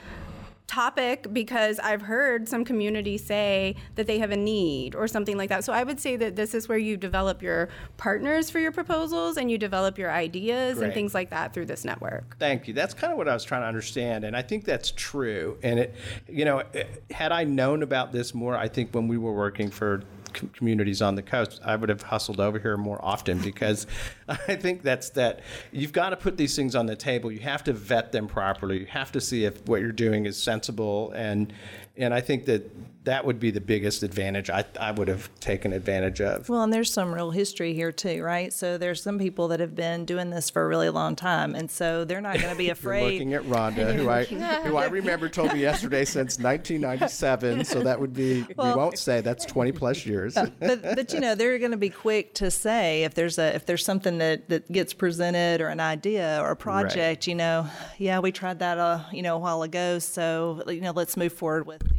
topic 0.70 1.26
because 1.34 1.80
I've 1.80 2.04
heard 2.04 2.48
some 2.48 2.64
communities 2.64 3.26
say 3.26 3.76
that 3.96 4.06
they 4.06 4.20
have 4.20 4.30
a 4.30 4.38
need 4.38 4.94
or 4.94 5.08
something 5.08 5.36
like 5.36 5.50
that. 5.50 5.64
So 5.64 5.74
I 5.74 5.84
would 5.84 6.00
say 6.00 6.16
that 6.18 6.36
this 6.36 6.54
is 6.54 6.70
where 6.70 6.78
you 6.78 6.96
develop 6.96 7.42
your 7.42 7.70
partners 7.98 8.52
for 8.52 8.60
your 8.60 8.72
proposals 8.72 9.38
and 9.38 9.50
you 9.50 9.58
develop 9.58 9.98
your 9.98 10.12
ideas 10.12 10.78
Great. 10.78 10.86
and 10.86 10.94
things 10.94 11.16
like 11.16 11.32
that 11.32 11.56
through 11.56 11.66
this 11.66 11.84
network. 11.84 12.38
Thank 12.38 12.68
you. 12.68 12.76
That's 12.76 12.94
kind 12.94 13.12
of 13.12 13.18
what 13.18 13.28
I 13.28 13.34
was 13.34 13.44
trying 13.44 13.64
to 13.64 13.68
understand, 13.68 14.24
and 14.24 14.38
I 14.38 14.44
think 14.44 14.64
that's 14.64 14.92
true. 14.92 15.58
And 15.64 15.80
it, 15.80 15.96
you 16.28 16.46
know, 16.46 16.62
had 17.10 17.32
I 17.32 17.46
known 17.46 17.82
about 17.82 18.12
this 18.12 18.36
more, 18.36 18.56
I 18.56 18.68
think 18.68 18.94
when 18.94 19.08
we 19.08 19.18
were 19.18 19.34
working 19.34 19.72
for 19.72 20.04
com- 20.34 20.50
communities 20.50 21.02
on 21.02 21.16
the 21.16 21.22
coast, 21.22 21.60
I 21.64 21.76
would 21.76 21.90
have 21.90 22.02
hustled 22.02 22.40
over 22.40 22.60
here 22.60 22.78
more 22.78 23.04
often 23.04 23.40
because 23.44 23.88
I 24.28 24.56
think 24.56 24.82
that's 24.82 25.10
that. 25.12 25.42
You've 25.72 25.94
got 25.94 26.12
to 26.12 26.18
put 26.18 26.38
these 26.38 26.56
things 26.56 26.76
on 26.76 26.86
the 26.86 26.96
table. 26.96 27.32
You 27.32 27.40
have 27.40 27.64
to 27.66 27.74
vet 27.74 28.12
them 28.12 28.28
properly. 28.28 28.80
You 28.80 28.86
have 28.88 29.12
to 29.14 29.22
see 29.22 29.46
if 29.46 29.66
what 29.68 29.82
you're 29.82 29.92
doing 29.92 30.26
is 30.26 30.42
sensible, 30.42 31.12
and 31.12 31.54
and 31.98 32.14
I 32.14 32.22
think 32.22 32.46
that 32.46 32.70
that 33.10 33.26
would 33.26 33.40
be 33.40 33.50
the 33.50 33.62
biggest 33.62 34.04
advantage 34.04 34.50
I, 34.50 34.66
I 34.80 34.92
would 34.92 35.08
have 35.08 35.30
taken 35.40 35.74
advantage 35.74 36.22
of. 36.22 36.48
Well, 36.48 36.62
and 36.62 36.72
there's 36.72 36.94
some 36.94 37.14
real 37.14 37.32
history 37.32 37.74
here 37.74 37.92
too, 37.92 38.22
right? 38.22 38.54
So 38.54 38.78
there's 38.78 39.02
some 39.02 39.18
people 39.18 39.48
that 39.48 39.60
have 39.60 39.76
been 39.76 40.06
doing 40.06 40.30
this 40.30 40.50
for 40.52 40.64
a 40.64 40.68
really 40.68 40.90
long 40.90 41.16
time, 41.16 41.56
and 41.56 41.72
so 41.72 42.06
they're 42.06 42.22
not 42.22 42.38
going 42.40 42.52
to 42.52 42.58
be 42.58 42.66
You're 42.70 42.74
afraid. 42.74 43.14
looking 43.14 43.34
at 43.34 43.44
Rhonda, 43.44 43.96
who 43.96 44.10
I 44.10 44.24
who 44.64 44.78
I 44.78 44.86
remember 44.86 45.28
told 45.28 45.54
me 45.54 45.62
yesterday 45.62 46.06
since 46.06 46.38
1997. 46.38 47.66
So 47.66 47.82
that 47.82 48.00
would 48.00 48.14
be 48.14 48.44
we 48.44 48.54
won't 48.56 48.98
say 49.00 49.22
that's 49.22 49.46
20 49.46 49.72
plus 49.72 50.06
years. 50.06 50.36
but 50.36 50.82
but 50.82 51.12
you 51.14 51.20
know 51.20 51.34
they're 51.36 51.58
going 51.60 51.72
to 51.72 51.78
be 51.78 51.90
quick 51.90 52.34
to 52.36 52.52
say 52.52 53.04
if 53.04 53.16
there's 53.16 53.40
a 53.40 53.56
if 53.56 53.66
there's 53.66 53.84
something 53.84 54.20
that 54.20 54.50
that 54.50 54.72
gets 54.72 54.94
presented 54.94 55.62
or 55.62 55.68
an 55.70 55.80
idea 55.80 56.40
or 56.42 56.52
a 56.52 56.56
project 56.56 57.28
you 57.28 57.36
know 57.36 57.68
yeah 57.98 58.20
we 58.20 58.32
tried 58.32 58.60
that 58.60 58.78
uh 58.78 59.00
you 59.12 59.22
know 59.22 59.36
a 59.36 59.40
while 59.40 59.64
ago 59.64 60.00
so 60.00 60.62
you 60.68 60.82
know 60.82 60.92
let's 60.92 61.18
move 61.18 61.34
forward 61.34 61.66
with 61.66 61.82
you 61.96 61.99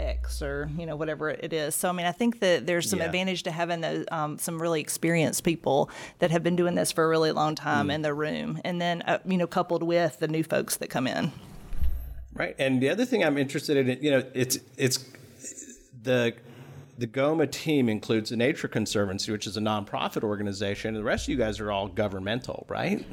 X 0.00 0.40
or 0.42 0.70
you 0.76 0.86
know 0.86 0.96
whatever 0.96 1.28
it 1.30 1.52
is. 1.52 1.74
So 1.74 1.88
I 1.88 1.92
mean, 1.92 2.06
I 2.06 2.12
think 2.12 2.40
that 2.40 2.66
there's 2.66 2.88
some 2.88 2.98
Yeah. 3.00 3.06
advantage 3.06 3.42
to 3.44 3.50
having 3.50 3.80
those, 3.80 4.04
um, 4.10 4.38
some 4.38 4.60
really 4.60 4.80
experienced 4.80 5.44
people 5.44 5.90
that 6.18 6.30
have 6.30 6.42
been 6.42 6.56
doing 6.56 6.74
this 6.74 6.90
for 6.92 7.04
a 7.04 7.08
really 7.08 7.32
long 7.32 7.54
time 7.54 7.88
Mm. 7.88 7.94
in 7.94 8.02
the 8.02 8.14
room, 8.14 8.60
and 8.64 8.80
then 8.80 9.02
uh, 9.02 9.18
you 9.24 9.36
know 9.36 9.46
coupled 9.46 9.82
with 9.82 10.18
the 10.18 10.28
new 10.28 10.42
folks 10.42 10.76
that 10.78 10.88
come 10.90 11.06
in. 11.06 11.32
Right. 12.32 12.54
And 12.58 12.80
the 12.80 12.88
other 12.88 13.04
thing 13.04 13.24
I'm 13.24 13.36
interested 13.36 13.76
in, 13.76 14.02
you 14.02 14.10
know, 14.10 14.22
it's 14.34 14.58
it's 14.76 15.04
the 16.02 16.34
the 16.98 17.06
GOMA 17.06 17.46
team 17.46 17.88
includes 17.88 18.30
the 18.30 18.36
Nature 18.36 18.68
Conservancy, 18.68 19.32
which 19.32 19.46
is 19.46 19.56
a 19.56 19.60
nonprofit 19.60 20.22
organization. 20.22 20.94
The 20.94 21.02
rest 21.02 21.24
of 21.24 21.28
you 21.30 21.36
guys 21.36 21.58
are 21.60 21.70
all 21.72 21.88
governmental, 21.88 22.66
right? 22.68 23.04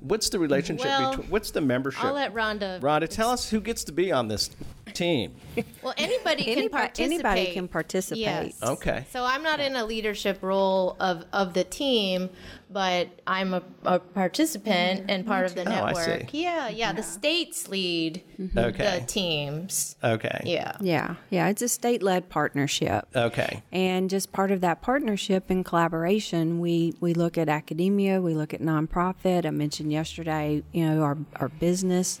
What's 0.00 0.28
the 0.30 0.38
relationship 0.38 0.86
Well, 0.86 1.10
between 1.10 1.30
what's 1.30 1.50
the 1.50 1.60
membership? 1.60 2.04
I'll 2.04 2.14
let 2.14 2.34
Rhonda. 2.34 2.80
Rhonda, 2.80 3.08
tell 3.08 3.30
us 3.30 3.50
who 3.50 3.60
gets 3.60 3.84
to 3.84 3.92
be 3.92 4.12
on 4.12 4.28
this 4.28 4.50
team. 4.90 5.34
Well, 5.82 5.94
anybody 5.96 6.44
can 6.44 6.52
Anybody- 6.58 6.68
participate. 6.68 7.12
anybody 7.24 7.52
can 7.52 7.68
participate. 7.68 8.20
Yes. 8.20 8.62
Okay. 8.62 9.04
So 9.10 9.24
I'm 9.24 9.42
not 9.42 9.60
in 9.60 9.76
a 9.76 9.84
leadership 9.84 10.42
role 10.42 10.94
of, 11.00 11.24
of 11.32 11.54
the 11.54 11.64
team, 11.64 12.28
but 12.70 13.08
I'm 13.26 13.54
a, 13.54 13.62
a 13.84 13.98
participant 13.98 15.06
and 15.10 15.26
part 15.26 15.46
of 15.46 15.54
the 15.54 15.62
Oh, 15.68 15.72
I 15.72 15.92
network. 15.92 16.30
see. 16.30 16.42
Yeah, 16.42 16.68
yeah. 16.68 16.92
The 16.92 17.02
states 17.02 17.68
lead 17.68 18.22
Okay. 18.56 19.00
the 19.00 19.06
teams. 19.06 19.96
Okay. 20.04 20.40
Yeah. 20.44 20.76
Yeah, 20.80 21.16
yeah, 21.30 21.48
it's 21.48 21.62
a 21.62 21.68
state-led 21.68 22.28
partnership. 22.28 23.06
Okay. 23.16 23.62
And 23.72 24.08
just 24.10 24.32
part 24.32 24.50
of 24.50 24.60
that 24.60 24.82
partnership 24.82 25.50
and 25.50 25.64
collaboration, 25.64 26.60
we, 26.60 26.94
we 27.00 27.14
look 27.14 27.36
at 27.38 27.48
academia, 27.48 28.20
we 28.20 28.34
look 28.34 28.54
at 28.54 28.60
nonprofit. 28.60 29.44
I 29.46 29.50
mentioned 29.50 29.92
yesterday, 29.92 30.62
you 30.72 30.86
know, 30.88 31.02
our, 31.02 31.18
our 31.36 31.48
business, 31.48 32.20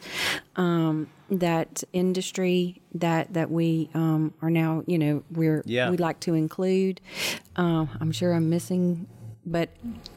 um, 0.56 1.08
that 1.30 1.84
industry 1.92 2.80
that 2.94 3.32
that 3.34 3.50
we 3.50 3.88
um, 3.94 4.34
are 4.42 4.50
now, 4.50 4.82
you 4.86 4.98
know, 4.98 5.22
we're 5.30 5.62
Yeah. 5.66 5.90
we'd 5.90 6.00
like 6.00 6.20
to 6.20 6.34
include. 6.34 7.00
Um, 7.56 7.88
I'm 8.00 8.12
sure 8.12 8.32
I'm 8.32 8.50
missing, 8.50 9.06
but 9.46 9.70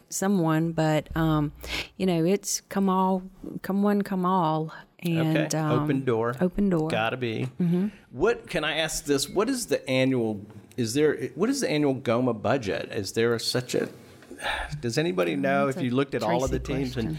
someone, 0.09 0.71
but 0.71 1.15
um, 1.15 1.51
you 1.97 2.05
know, 2.05 2.23
it's 2.25 2.61
come 2.61 2.89
all, 2.89 3.23
come 3.61 3.83
one, 3.83 4.01
come 4.01 4.25
all, 4.25 4.71
and 4.99 5.37
Okay. 5.53 5.57
um, 5.57 5.71
open 5.83 6.03
door. 6.05 6.35
open 6.41 6.69
door. 6.69 6.89
Gotta 6.89 7.17
be. 7.17 7.49
What 8.11 8.47
can 8.49 8.63
I 8.63 8.77
ask 8.77 9.05
this? 9.05 9.29
What 9.29 9.49
is 9.49 9.67
the 9.67 9.87
annual? 9.89 10.41
Is 10.77 10.93
there? 10.93 11.29
What 11.35 11.49
is 11.49 11.61
the 11.61 11.69
annual 11.69 11.93
GOMA 11.93 12.33
budget? 12.33 12.89
Is 12.91 13.11
there 13.11 13.37
such 13.39 13.75
a? 13.75 13.89
Does 14.81 14.97
anybody 14.97 15.35
know 15.35 15.67
if 15.69 15.75
That's 15.75 15.83
a 15.83 15.85
you 15.85 15.91
looked 15.91 16.15
at 16.15 16.23
all 16.23 16.43
of 16.43 16.51
the 16.51 16.59
teams 16.59 16.97
and 16.97 17.09
question. 17.09 17.17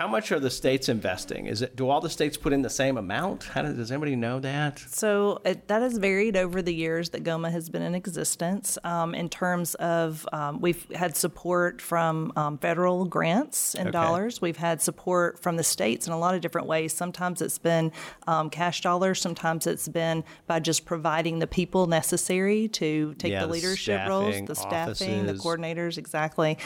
How 0.00 0.08
much 0.08 0.32
are 0.32 0.40
the 0.40 0.48
states 0.48 0.88
investing? 0.88 1.44
Is 1.44 1.60
it? 1.60 1.76
Do 1.76 1.90
all 1.90 2.00
the 2.00 2.08
states 2.08 2.38
put 2.38 2.54
in 2.54 2.62
the 2.62 2.70
same 2.70 2.96
amount? 2.96 3.44
How 3.44 3.60
does, 3.60 3.76
does 3.76 3.92
anybody 3.92 4.16
know 4.16 4.40
that? 4.40 4.78
So 4.78 5.42
it, 5.44 5.68
that 5.68 5.82
has 5.82 5.98
varied 5.98 6.38
over 6.38 6.62
the 6.62 6.72
years 6.72 7.10
that 7.10 7.22
GOMA 7.22 7.50
has 7.50 7.68
been 7.68 7.82
in 7.82 7.94
existence. 7.94 8.78
Um, 8.82 9.14
in 9.14 9.28
terms 9.28 9.74
of, 9.74 10.26
um, 10.32 10.62
we've 10.62 10.90
had 10.92 11.18
support 11.18 11.82
from 11.82 12.32
um, 12.34 12.56
federal 12.56 13.04
grants 13.04 13.74
and 13.74 13.88
Okay. 13.88 13.92
dollars. 13.92 14.40
We've 14.40 14.56
had 14.56 14.80
support 14.80 15.38
from 15.38 15.58
the 15.58 15.62
states 15.62 16.06
in 16.06 16.14
a 16.14 16.18
lot 16.18 16.34
of 16.34 16.40
different 16.40 16.66
ways. 16.66 16.94
Sometimes 16.94 17.42
it's 17.42 17.58
been 17.58 17.92
um, 18.26 18.48
cash 18.48 18.80
dollars. 18.80 19.20
Sometimes 19.20 19.66
it's 19.66 19.86
been 19.86 20.24
by 20.46 20.60
just 20.60 20.86
providing 20.86 21.40
the 21.40 21.46
people 21.46 21.86
necessary 21.86 22.68
to 22.68 23.12
take 23.18 23.32
Yeah, 23.32 23.40
the 23.40 23.48
the 23.48 23.52
leadership 23.52 24.08
roles, 24.08 24.46
the 24.46 24.54
staffing, 24.54 25.26
the 25.26 25.34
coordinators, 25.34 25.98
exactly. 25.98 26.56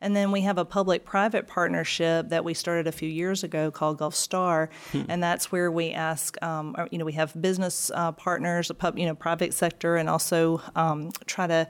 And 0.00 0.14
then 0.14 0.30
we 0.30 0.42
have 0.42 0.58
a 0.58 0.64
public-private 0.64 1.48
partnership 1.48 2.28
that 2.28 2.44
we 2.44 2.54
started 2.54 2.83
a 2.86 2.92
few 2.92 3.08
years 3.08 3.42
ago 3.44 3.70
called 3.70 3.98
Gulf 3.98 4.14
Star, 4.14 4.70
Hmm. 4.92 5.02
and 5.08 5.22
that's 5.22 5.50
where 5.52 5.70
we 5.70 5.90
ask, 5.92 6.40
um, 6.42 6.76
you 6.90 6.98
know, 6.98 7.04
we 7.04 7.12
have 7.14 7.32
business 7.40 7.90
uh, 7.94 8.12
partners, 8.12 8.70
a 8.70 8.74
pub, 8.74 8.98
you 8.98 9.06
know, 9.06 9.14
private 9.14 9.54
sector, 9.54 9.96
and 9.96 10.08
also 10.08 10.60
um, 10.76 11.10
try 11.26 11.46
to 11.46 11.68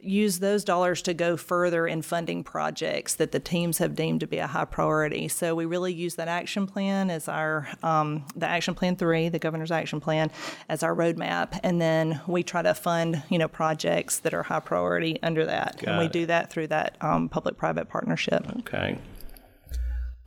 use 0.00 0.38
those 0.38 0.64
dollars 0.64 1.02
to 1.02 1.12
go 1.14 1.36
further 1.36 1.86
in 1.86 2.00
funding 2.02 2.42
projects 2.42 3.14
that 3.16 3.32
the 3.32 3.40
teams 3.40 3.78
have 3.78 3.94
deemed 3.94 4.20
to 4.20 4.26
be 4.26 4.38
a 4.38 4.46
high 4.46 4.64
priority. 4.64 5.28
So 5.28 5.54
we 5.54 5.66
really 5.66 5.92
use 5.92 6.14
that 6.14 6.28
action 6.28 6.66
plan 6.66 7.10
as 7.10 7.28
our 7.28 7.68
um, 7.82 8.24
the 8.34 8.46
action 8.46 8.74
plan 8.74 8.96
three, 8.96 9.28
the 9.28 9.38
governor's 9.38 9.70
action 9.70 10.00
plan, 10.00 10.30
as 10.68 10.82
our 10.82 10.94
roadmap, 10.94 11.58
and 11.62 11.80
then 11.80 12.20
we 12.26 12.42
try 12.42 12.62
to 12.62 12.74
fund 12.74 13.22
you 13.28 13.38
know 13.38 13.48
projects 13.48 14.20
that 14.20 14.32
are 14.34 14.42
high 14.42 14.60
priority 14.60 15.18
under 15.22 15.44
that, 15.44 15.82
and 15.86 15.98
we 15.98 16.06
it. 16.06 16.12
do 16.12 16.26
that 16.26 16.50
through 16.50 16.68
that 16.68 16.96
um, 17.00 17.28
public-private 17.28 17.88
partnership. 17.88 18.46
Okay. 18.60 18.96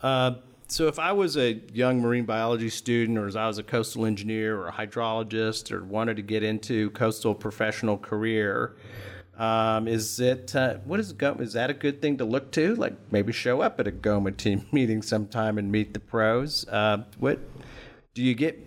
Uh, 0.03 0.35
so 0.67 0.87
if 0.87 0.99
I 0.99 1.13
was 1.13 1.37
a 1.37 1.61
young 1.73 2.01
marine 2.01 2.25
biology 2.25 2.69
student, 2.69 3.17
or 3.17 3.25
as 3.25 3.35
I 3.35 3.47
was 3.47 3.57
a 3.57 3.63
coastal 3.63 4.05
engineer 4.05 4.59
or 4.59 4.67
a 4.67 4.71
hydrologist, 4.71 5.71
or 5.71 5.83
wanted 5.83 6.17
to 6.17 6.21
get 6.21 6.43
into 6.43 6.89
coastal 6.91 7.33
professional 7.33 7.97
career, 7.97 8.75
um, 9.37 9.87
is 9.87 10.19
it 10.19 10.55
uh, 10.55 10.75
what 10.85 10.99
is 10.99 11.11
GOMA? 11.13 11.41
Is 11.41 11.53
that 11.53 11.69
a 11.69 11.73
good 11.73 12.01
thing 12.01 12.17
to 12.17 12.25
look 12.25 12.51
to? 12.51 12.75
Like 12.75 12.93
maybe 13.11 13.33
show 13.33 13.61
up 13.61 13.79
at 13.79 13.87
a 13.87 13.91
GOMA 13.91 14.31
team 14.31 14.65
meeting 14.71 15.01
sometime 15.01 15.57
and 15.57 15.71
meet 15.71 15.93
the 15.93 15.99
pros. 15.99 16.67
Uh, 16.67 17.03
what 17.17 17.39
do 18.13 18.21
you 18.21 18.35
get? 18.35 18.59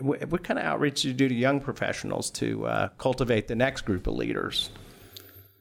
What, 0.00 0.28
what 0.30 0.44
kind 0.44 0.58
of 0.58 0.64
outreach 0.64 1.02
do 1.02 1.08
you 1.08 1.14
do 1.14 1.28
to 1.28 1.34
young 1.34 1.60
professionals 1.60 2.30
to 2.32 2.66
uh, 2.66 2.88
cultivate 2.98 3.48
the 3.48 3.56
next 3.56 3.82
group 3.82 4.06
of 4.06 4.14
leaders? 4.14 4.70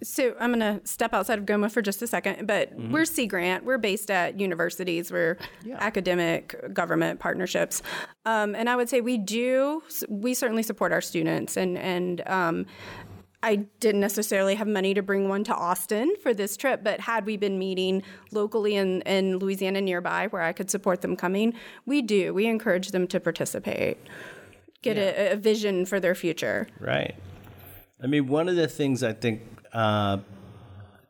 So 0.04 0.36
I'm 0.40 0.54
going 0.54 0.80
to 0.80 0.86
step 0.86 1.14
outside 1.14 1.40
of 1.40 1.46
GOMA 1.46 1.70
for 1.70 1.82
just 1.82 2.02
a 2.02 2.08
second, 2.08 2.46
but 2.46 2.74
we're 2.76 3.06
Sea 3.06 3.26
Grant. 3.26 3.64
We're 3.64 3.78
based 3.78 4.12
at 4.12 4.40
universities. 4.40 5.12
We're 5.12 5.38
academic 5.76 6.74
government 6.74 7.20
partnerships, 7.20 7.82
um, 8.26 8.56
and 8.56 8.70
I 8.70 8.76
would 8.76 8.90
say 8.90 9.02
we 9.02 9.18
do. 9.18 9.82
We 10.10 10.34
certainly 10.34 10.64
support 10.64 10.92
our 10.92 11.02
students, 11.02 11.58
and 11.58 11.78
and 11.78 12.22
um, 12.28 12.66
I 13.44 13.58
didn't 13.80 14.02
necessarily 14.02 14.56
have 14.56 14.68
money 14.68 14.94
to 14.94 15.02
bring 15.02 15.28
one 15.28 15.44
to 15.46 15.54
Austin 15.54 16.16
for 16.22 16.34
this 16.34 16.56
trip, 16.56 16.82
but 16.82 17.02
had 17.02 17.26
we 17.26 17.36
been 17.36 17.60
meeting 17.60 18.02
locally 18.32 18.76
in, 18.76 19.02
in 19.02 19.38
Louisiana 19.38 19.82
nearby 19.82 20.28
where 20.28 20.42
I 20.42 20.54
could 20.54 20.72
support 20.72 21.02
them 21.02 21.18
coming, 21.18 21.54
we 21.86 22.02
do. 22.02 22.34
We 22.34 22.46
encourage 22.46 22.92
them 22.92 23.06
to 23.08 23.20
participate, 23.20 23.98
get 24.82 24.98
a, 24.98 25.34
a 25.34 25.36
vision 25.36 25.86
for 25.86 26.00
their 26.00 26.16
future. 26.16 26.68
Right. 26.80 27.16
I 28.02 28.08
mean, 28.08 28.28
one 28.28 28.48
of 28.48 28.56
the 28.56 28.68
things 28.68 29.04
I 29.04 29.12
think 29.12 29.42
uh, 29.74 30.18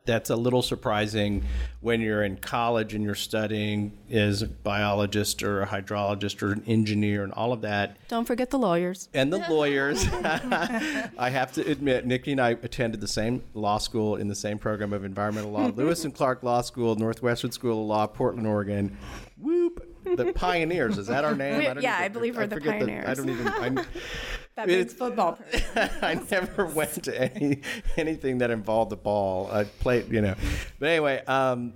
that's 0.06 0.28
a 0.28 0.36
little 0.36 0.60
surprising 0.62 1.44
when 1.80 2.00
you're 2.00 2.24
in 2.24 2.36
college 2.36 2.94
and 2.94 3.02
you're 3.04 3.14
studying 3.14 3.96
as 4.10 4.42
a 4.42 4.46
biologist 4.46 5.42
or 5.42 5.62
a 5.62 5.66
hydrologist 5.66 6.42
or 6.42 6.52
an 6.52 6.62
engineer 6.66 7.24
and 7.24 7.32
all 7.32 7.52
of 7.52 7.62
that. 7.62 7.96
Don't 8.08 8.26
forget 8.26 8.50
the 8.50 8.58
lawyers. 8.58 9.08
And 9.14 9.32
the 9.32 9.38
lawyers. 9.48 10.06
I 10.12 11.30
have 11.30 11.52
to 11.52 11.70
admit, 11.70 12.06
Nikki 12.06 12.32
and 12.32 12.40
I 12.40 12.50
attended 12.50 13.00
the 13.00 13.08
same 13.08 13.42
law 13.54 13.78
school 13.78 14.16
in 14.16 14.28
the 14.28 14.34
same 14.34 14.58
program 14.58 14.92
of 14.92 15.04
environmental 15.04 15.52
law, 15.52 15.70
Lewis 15.74 16.04
and 16.04 16.14
Clark 16.14 16.42
Law 16.42 16.60
School, 16.60 16.96
Northwestern 16.96 17.52
School 17.52 17.80
of 17.82 17.88
Law, 17.88 18.06
Portland, 18.06 18.46
Oregon. 18.46 18.96
Whoop. 19.38 19.83
The 20.16 20.32
pioneers. 20.32 20.98
Is 20.98 21.06
that 21.08 21.24
our 21.24 21.34
name? 21.34 21.58
We- 21.58 21.64
don't 21.64 21.82
yeah, 21.82 21.96
even- 21.96 22.04
I 22.04 22.08
believe 22.08 22.36
we're 22.36 22.46
the 22.46 22.56
forget 22.56 22.82
I 23.08 23.14
don't 23.14 23.28
even. 23.28 23.48
I'm, 23.48 23.80
That 24.56 24.68
means 24.68 24.92
football. 24.92 25.38
I 26.02 26.20
never 26.30 26.66
went 26.66 27.02
to 27.04 27.34
any 27.36 27.60
anything 27.96 28.38
that 28.38 28.52
involved 28.52 28.92
the 28.92 28.96
ball. 28.96 29.50
I 29.50 29.64
played, 29.64 30.12
you 30.12 30.20
know. 30.20 30.36
But 30.78 30.90
anyway, 30.90 31.24
um, 31.26 31.72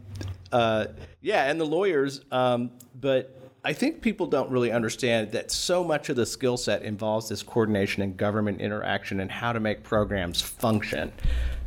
uh, 0.52 0.86
yeah, 1.20 1.50
and 1.50 1.60
the 1.60 1.66
lawyers. 1.66 2.20
Um, 2.30 2.70
but 3.00 3.36
I 3.64 3.72
think 3.72 4.00
people 4.00 4.26
don't 4.26 4.50
really 4.50 4.70
understand 4.70 5.32
that 5.32 5.50
so 5.50 5.82
much 5.82 6.08
of 6.08 6.16
the 6.16 6.24
skill 6.24 6.56
set 6.56 6.82
involves 6.82 7.28
this 7.28 7.42
coordination 7.42 8.02
and 8.02 8.16
government 8.16 8.60
interaction 8.60 9.18
and 9.20 9.30
how 9.30 9.52
to 9.52 9.58
make 9.58 9.82
programs 9.82 10.40
function. 10.40 11.12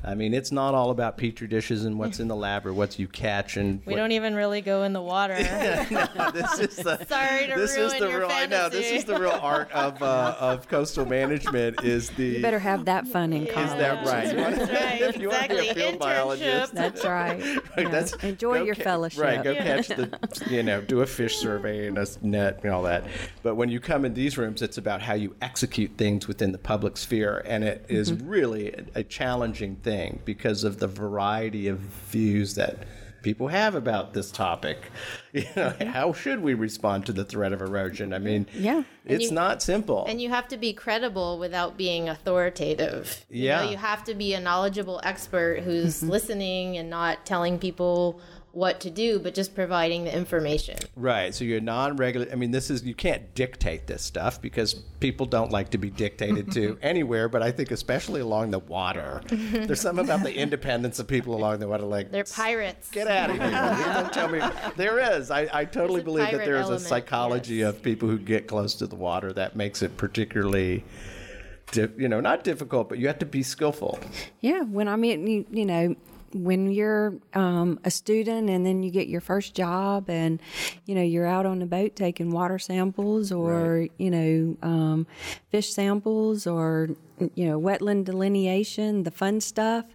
I 0.03 0.15
mean, 0.15 0.33
it's 0.33 0.51
not 0.51 0.73
all 0.73 0.89
about 0.89 1.17
petri 1.17 1.47
dishes 1.47 1.85
and 1.85 1.99
what's 1.99 2.19
in 2.19 2.27
the 2.27 2.35
lab 2.35 2.65
or 2.65 2.73
what 2.73 2.97
you 2.97 3.07
catch 3.07 3.55
and 3.57 3.81
We 3.85 3.93
what- 3.93 3.97
don't 3.99 4.11
even 4.13 4.33
really 4.35 4.61
go 4.61 4.83
in 4.83 4.93
the 4.93 5.01
water. 5.01 5.35
this 5.35 6.59
is 6.59 6.75
the 6.77 7.05
Sorry 7.07 7.47
to 7.47 7.53
this 7.55 7.71
is 7.77 7.91
ruin 7.93 7.99
the 7.99 8.09
your 8.09 8.19
real 8.21 8.29
I 8.31 8.45
know 8.47 8.69
this 8.69 8.89
is 8.91 9.05
the 9.05 9.19
real 9.19 9.37
art 9.41 9.71
of 9.71 10.01
uh, 10.01 10.35
of 10.39 10.67
coastal 10.67 11.05
management 11.05 11.83
is 11.83 12.09
the 12.11 12.25
You 12.25 12.41
better 12.41 12.59
have 12.59 12.85
that 12.85 13.07
fun 13.07 13.31
in 13.33 13.45
college. 13.47 13.69
is 13.71 13.75
that 13.77 14.05
right? 14.07 14.35
That's 14.35 14.71
right. 14.71 15.01
if 15.15 15.17
you 15.17 15.29
want 15.29 15.43
to 15.43 15.49
be 15.49 15.55
a 15.55 15.61
exactly. 15.61 15.81
field 15.83 15.99
biologist, 15.99 16.73
That's 16.73 17.05
right. 17.05 17.39
Right, 17.41 17.61
Yeah. 17.77 17.89
that's- 17.89 18.13
Enjoy 18.23 18.63
your 18.63 18.75
ca- 18.75 18.83
fellowship. 18.83 19.21
Right, 19.21 19.43
go 19.43 19.53
catch 19.55 19.87
the, 19.89 20.17
you 20.49 20.63
know, 20.63 20.81
do 20.81 21.01
a 21.01 21.05
fish 21.05 21.37
survey 21.37 21.87
and 21.87 21.97
a 21.97 22.07
net 22.21 22.61
and 22.63 22.71
all 22.73 22.83
that. 22.83 23.05
But 23.43 23.55
when 23.55 23.69
you 23.69 23.79
come 23.79 24.05
in 24.05 24.13
these 24.13 24.37
rooms, 24.37 24.61
it's 24.61 24.77
about 24.77 25.01
how 25.01 25.13
you 25.13 25.35
execute 25.41 25.91
things 25.97 26.27
within 26.27 26.51
the 26.51 26.57
public 26.57 26.97
sphere, 26.97 27.43
and 27.45 27.63
it 27.63 27.85
is 27.87 28.11
Mm-hmm. 28.11 28.27
really 28.29 28.73
a, 28.73 28.83
a 28.95 29.03
challenging 29.03 29.75
thing 29.77 29.90
because 30.25 30.63
of 30.63 30.79
the 30.79 30.87
variety 30.87 31.67
of 31.67 31.79
views 31.79 32.55
that 32.55 32.85
people 33.23 33.49
have 33.49 33.75
about 33.75 34.13
this 34.13 34.31
topic. 34.31 34.77
You 35.33 35.45
know, 35.55 35.73
how 35.87 36.11
should 36.11 36.41
we 36.41 36.55
respond 36.55 37.05
to 37.05 37.13
the 37.13 37.23
threat 37.23 37.53
of 37.53 37.61
erosion? 37.61 38.13
I 38.13 38.19
mean, 38.19 38.47
Yeah. 38.53 38.83
it's 39.05 39.29
you- 39.29 39.31
not 39.31 39.61
simple. 39.61 40.03
And 40.05 40.21
you 40.21 40.27
have 40.27 40.49
to 40.49 40.57
be 40.57 40.73
credible 40.73 41.39
without 41.39 41.77
being 41.77 42.09
authoritative. 42.09 43.25
You 43.29 43.45
Yeah. 43.45 43.63
know, 43.63 43.71
you 43.71 43.77
have 43.77 44.03
to 44.03 44.13
be 44.13 44.33
a 44.33 44.41
knowledgeable 44.41 44.99
expert 45.05 45.61
who's 45.61 45.99
mm-hmm. 46.01 46.09
listening 46.09 46.77
and 46.77 46.89
not 46.89 47.25
telling 47.25 47.59
people 47.59 48.19
what 48.53 48.81
to 48.81 48.89
do, 48.89 49.19
but 49.19 49.33
just 49.33 49.55
providing 49.55 50.03
the 50.03 50.15
information. 50.15 50.77
Right. 50.95 51.33
So 51.33 51.43
you're 51.45 51.61
non-regular. 51.61 52.27
I 52.31 52.35
mean, 52.35 52.51
this 52.51 52.69
is 52.69 52.83
you 52.83 52.93
can't 52.93 53.33
dictate 53.33 53.87
this 53.87 54.03
stuff 54.03 54.41
because 54.41 54.73
people 54.99 55.25
don't 55.25 55.51
like 55.51 55.69
to 55.69 55.77
be 55.77 55.89
dictated 55.89 56.51
to 56.53 56.77
anywhere. 56.81 57.29
But 57.29 57.43
I 57.43 57.51
think 57.51 57.71
especially 57.71 58.21
along 58.21 58.51
the 58.51 58.59
water, 58.59 59.21
there's 59.27 59.81
something 59.81 60.05
about 60.05 60.23
the 60.23 60.35
independence 60.35 60.99
of 60.99 61.07
people 61.07 61.35
along 61.35 61.59
the 61.59 61.67
water. 61.67 61.83
Like 61.83 62.11
They're 62.11 62.23
pirates. 62.25 62.89
Get 62.91 63.07
out 63.07 63.29
of 63.29 63.37
here! 63.37 63.51
don't 63.93 64.13
tell 64.13 64.27
me 64.27 64.41
there 64.75 64.99
is. 64.99 65.31
I, 65.31 65.47
I 65.51 65.65
totally 65.65 66.01
believe 66.01 66.25
that 66.25 66.31
pirate 66.31 66.45
there 66.45 66.61
is 66.61 66.69
a 66.69 66.79
psychology 66.79 67.55
yes. 67.55 67.69
of 67.69 67.81
people 67.81 68.09
who 68.09 68.17
get 68.17 68.47
close 68.47 68.75
to 68.75 68.87
the 68.87 68.95
water 68.95 69.31
that 69.33 69.55
makes 69.55 69.81
it 69.81 69.95
particularly, 69.97 70.83
di- 71.71 71.89
you 71.97 72.09
know, 72.09 72.19
not 72.19 72.43
difficult, 72.43 72.89
but 72.89 72.97
you 72.97 73.07
have 73.07 73.19
to 73.19 73.25
be 73.25 73.43
skillful. 73.43 73.99
Yeah, 74.41 74.61
when 74.63 74.87
I 74.87 74.95
mean, 74.95 75.27
you, 75.27 75.45
you 75.51 75.65
know, 75.65 75.95
when 76.33 76.71
you're 76.71 77.15
um, 77.33 77.79
a 77.83 77.91
student 77.91 78.49
and 78.49 78.65
then 78.65 78.83
you 78.83 78.91
get 78.91 79.07
your 79.07 79.21
first 79.21 79.53
job 79.53 80.09
and, 80.09 80.41
you 80.85 80.95
know, 80.95 81.01
you're 81.01 81.25
out 81.25 81.45
on 81.45 81.59
the 81.59 81.65
boat 81.65 81.95
taking 81.95 82.31
water 82.31 82.59
samples 82.59 83.31
or, 83.31 83.87
you 83.97 84.11
know, 84.11 84.57
um, 84.61 85.07
fish 85.49 85.73
samples 85.73 86.47
or, 86.47 86.89
you 87.35 87.45
know, 87.47 87.59
wetland 87.59 88.05
delineation, 88.05 89.03
the 89.03 89.11
fun 89.11 89.41
stuff. 89.41 89.85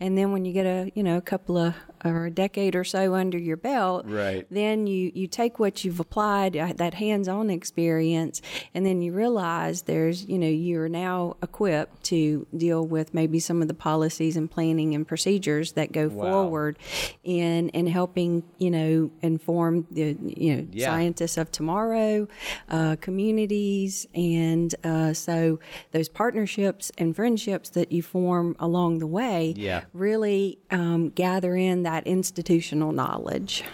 And 0.00 0.16
then 0.18 0.32
when 0.32 0.44
you 0.44 0.52
get 0.52 0.66
a, 0.66 0.90
you 0.94 1.02
know, 1.02 1.16
a 1.16 1.20
couple 1.22 1.56
of, 1.56 1.74
or 2.04 2.26
a 2.26 2.30
decade 2.30 2.76
or 2.76 2.84
so 2.84 3.14
under 3.14 3.38
your 3.38 3.56
belt, 3.56 4.04
Right. 4.06 4.46
then 4.50 4.86
you, 4.86 5.10
you 5.14 5.26
take 5.26 5.58
what 5.58 5.84
you've 5.84 6.00
applied, 6.00 6.56
uh, 6.56 6.72
that 6.76 6.94
hands 6.94 7.28
on 7.28 7.48
experience, 7.48 8.42
and 8.74 8.84
then 8.84 9.00
you 9.00 9.12
realize 9.12 9.82
there's, 9.82 10.26
you 10.26 10.38
know, 10.38 10.48
you're 10.48 10.88
now 10.90 11.36
equipped 11.42 12.04
to 12.04 12.46
deal 12.56 12.86
with 12.86 13.14
maybe 13.14 13.38
some 13.40 13.62
of 13.62 13.68
the 13.68 13.74
policies 13.74 14.36
and 14.36 14.50
planning 14.50 14.94
and 14.94 15.08
procedures 15.08 15.72
that 15.72 15.92
go 15.92 16.10
forward 16.10 16.78
in, 17.22 17.70
in 17.70 17.86
helping, 17.86 18.42
you 18.58 18.70
know, 18.70 19.10
inform 19.22 19.86
the, 19.90 20.16
you 20.22 20.56
know, 20.56 20.66
Yeah. 20.72 20.86
scientists 20.88 21.38
of 21.38 21.50
tomorrow, 21.50 22.28
uh, 22.68 22.96
communities. 23.00 24.06
And 24.14 24.74
uh, 24.84 25.12
so 25.14 25.58
those 25.92 26.08
partnerships 26.08 26.73
and 26.98 27.14
friendships 27.14 27.70
that 27.70 27.92
you 27.92 28.02
form 28.02 28.56
along 28.58 28.98
the 28.98 29.06
way 29.06 29.54
Yeah. 29.56 29.82
really 29.92 30.58
um, 30.70 31.10
gather 31.10 31.56
in 31.56 31.82
that 31.84 32.06
institutional 32.06 32.92
knowledge. 32.92 33.64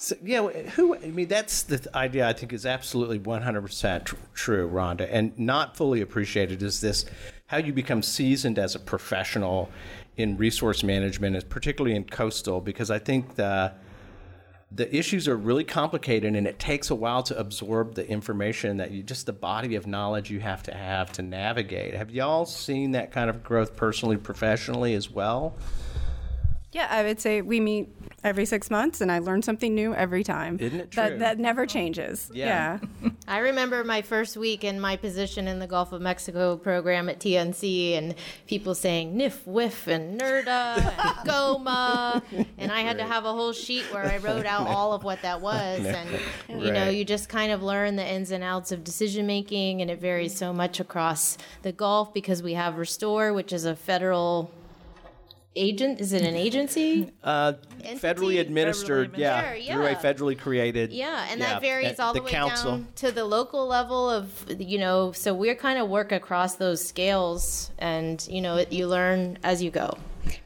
So, 0.00 0.14
yeah, 0.22 0.46
who? 0.48 0.94
I 0.94 1.10
mean, 1.10 1.26
that's 1.26 1.64
the 1.64 1.84
idea. 1.96 2.28
I 2.28 2.32
think 2.32 2.52
is 2.52 2.64
absolutely 2.64 3.18
one 3.18 3.42
hundred 3.42 3.62
percent 3.62 4.12
true, 4.32 4.70
Rhonda, 4.70 5.08
and 5.10 5.36
not 5.36 5.76
fully 5.76 6.00
appreciated 6.00 6.62
is 6.62 6.80
this: 6.80 7.04
how 7.48 7.56
you 7.56 7.72
become 7.72 8.02
seasoned 8.02 8.60
as 8.60 8.76
a 8.76 8.78
professional 8.78 9.70
in 10.16 10.36
resource 10.36 10.84
management, 10.84 11.48
particularly 11.48 11.96
in 11.96 12.04
coastal, 12.04 12.60
because 12.60 12.92
I 12.92 13.00
think 13.00 13.34
the 13.34 13.72
the 14.70 14.94
issues 14.94 15.26
are 15.26 15.36
really 15.36 15.64
complicated, 15.64 16.36
and 16.36 16.46
it 16.46 16.58
takes 16.58 16.90
a 16.90 16.94
while 16.94 17.22
to 17.22 17.38
absorb 17.38 17.94
the 17.94 18.06
information 18.08 18.76
that 18.76 18.90
you 18.90 19.02
just 19.02 19.24
the 19.24 19.32
body 19.32 19.76
of 19.76 19.86
knowledge 19.86 20.30
you 20.30 20.40
have 20.40 20.62
to 20.64 20.74
have 20.74 21.10
to 21.12 21.22
navigate. 21.22 21.94
Have 21.94 22.10
y'all 22.10 22.44
seen 22.44 22.92
that 22.92 23.10
kind 23.10 23.30
of 23.30 23.42
growth 23.42 23.76
personally, 23.76 24.18
professionally 24.18 24.94
as 24.94 25.10
well? 25.10 25.54
Yeah, 26.72 26.86
I 26.90 27.02
would 27.02 27.18
say 27.20 27.40
we 27.40 27.60
meet 27.60 27.88
every 28.24 28.44
six 28.44 28.70
months, 28.70 29.00
and 29.00 29.10
I 29.10 29.20
learn 29.20 29.40
something 29.42 29.74
new 29.74 29.94
every 29.94 30.22
time. 30.22 30.58
Isn't 30.60 30.80
it 30.80 30.90
That 30.90 31.08
true? 31.08 31.18
that 31.18 31.18
that 31.20 31.38
never 31.38 31.64
changes. 31.64 32.30
Yeah. 32.32 32.78
Yeah. 33.02 33.10
I 33.28 33.38
remember 33.38 33.84
my 33.84 34.02
first 34.02 34.36
week 34.36 34.64
in 34.64 34.78
my 34.80 34.96
position 34.96 35.48
in 35.48 35.60
the 35.60 35.66
Gulf 35.66 35.92
of 35.92 36.02
Mexico 36.02 36.56
program 36.56 37.08
at 37.08 37.20
TNC 37.20 37.96
and 37.96 38.14
people 38.46 38.74
saying 38.74 39.16
NIF, 39.16 39.44
WIF, 39.46 39.86
and 39.86 40.20
NRDA, 40.20 40.98
and 40.98 41.26
GOMA. 41.28 42.22
And 42.58 42.70
I 42.72 42.80
had 42.80 42.98
to 42.98 43.04
have 43.04 43.24
a 43.24 43.32
whole 43.32 43.52
sheet 43.52 43.84
where 43.92 44.04
I 44.04 44.18
wrote 44.18 44.44
out 44.46 44.66
all 44.66 44.92
of 44.92 45.04
what 45.04 45.22
that 45.22 45.40
was. 45.40 45.80
And, 46.48 46.62
you 46.62 46.72
know, 46.72 46.88
you 46.88 47.04
just 47.04 47.28
kind 47.28 47.52
of 47.52 47.62
learn 47.62 47.96
the 47.96 48.06
ins 48.06 48.30
and 48.30 48.42
outs 48.42 48.72
of 48.72 48.82
decision 48.84 49.26
making. 49.26 49.80
And 49.82 49.90
it 49.90 50.00
varies 50.00 50.36
so 50.36 50.52
much 50.52 50.80
across 50.80 51.38
the 51.62 51.72
Gulf 51.72 52.12
because 52.14 52.42
we 52.42 52.54
have 52.54 52.76
Restore, 52.78 53.32
which 53.32 53.52
is 53.52 53.64
a 53.64 53.76
federal 53.76 54.50
agent. 55.56 56.00
Is 56.00 56.12
it 56.12 56.22
an 56.22 56.34
agency? 56.34 57.12
Uh, 57.22 57.52
federally 57.82 58.40
administered, 58.40 59.12
Federally 59.12 59.18
yeah, 59.18 59.50
administered. 59.52 59.74
through 59.74 59.86
a 59.86 59.94
federally 59.96 60.38
created. 60.38 60.92
Yeah, 60.92 61.26
and 61.30 61.40
yeah, 61.40 61.54
that 61.54 61.60
varies 61.60 61.90
and 61.90 62.00
all 62.00 62.14
the, 62.14 62.20
the 62.20 62.24
way 62.24 62.30
council. 62.30 62.70
down 62.72 62.88
to 62.96 63.12
the 63.12 63.24
local 63.24 63.66
level 63.66 64.08
of 64.08 64.46
you 64.58 64.78
know. 64.78 65.12
So 65.12 65.34
we're 65.34 65.54
kind 65.54 65.78
of 65.78 65.88
work 65.88 66.10
across 66.12 66.56
those 66.56 66.86
scales, 66.86 67.70
and 67.78 68.26
you 68.30 68.40
know, 68.40 68.64
you 68.70 68.86
learn 68.86 69.38
as 69.42 69.62
you 69.62 69.70
go. 69.70 69.98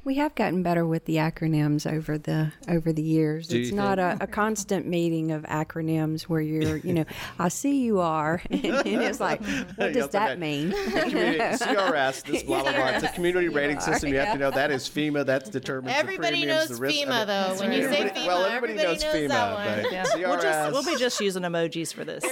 We 0.04 0.16
have 0.16 0.34
gotten 0.34 0.62
better 0.62 0.86
with 0.86 1.04
the 1.04 1.16
acronyms 1.16 1.90
over 1.90 2.18
the 2.18 2.52
over 2.68 2.92
the 2.92 3.02
years. 3.02 3.48
Do 3.48 3.60
it's 3.60 3.72
not 3.72 3.98
a, 3.98 4.16
a 4.20 4.26
constant 4.26 4.86
meeting 4.86 5.30
of 5.32 5.42
acronyms 5.44 6.22
where 6.22 6.40
you're, 6.40 6.76
you 6.78 6.92
know, 6.94 7.04
I 7.38 7.48
see 7.48 7.82
you 7.82 8.00
are, 8.00 8.42
and, 8.50 8.62
it's 8.64 9.20
like, 9.20 9.40
what 9.76 9.92
does 9.92 10.02
also 10.04 10.08
that 10.18 10.38
mean? 10.38 10.72
CRS, 10.72 12.24
this 12.24 12.42
blah 12.42 12.62
blah 12.62 12.72
blah. 12.72 12.86
It's 12.88 13.04
a 13.04 13.08
community 13.08 13.48
rating 13.50 13.80
system. 13.80 14.10
You 14.10 14.18
have 14.18 14.32
to 14.34 14.38
know 14.38 14.50
that 14.50 14.70
is 14.70 14.88
FEMA. 14.88 15.24
That's 15.24 15.50
determines 15.50 15.96
Everybody 15.96 16.40
the 16.40 16.46
premiums, 16.46 16.70
knows 16.70 16.78
the 16.78 16.82
risk. 16.82 16.96
FEMA 16.98 17.26
though. 17.26 17.60
When 17.60 17.72
you 17.72 17.82
say 17.82 17.96
Everybody- 17.98 18.20
FEMA, 18.20 18.26
well, 18.26 18.44
everybody, 18.44 18.72
everybody 18.72 18.92
knows, 18.94 19.02
knows 19.02 19.14
FEMA, 19.14 19.28
that 19.28 19.54
one. 19.54 19.82
but 19.82 19.92
Yeah. 19.92 20.04
CRS. 20.04 20.28
We'll 20.28 20.42
just 20.42 20.72
we'll 20.72 20.94
be 20.94 20.98
just 21.00 21.20
using 21.20 21.42
emojis 21.42 21.92
for 21.94 22.04
this 22.04 22.24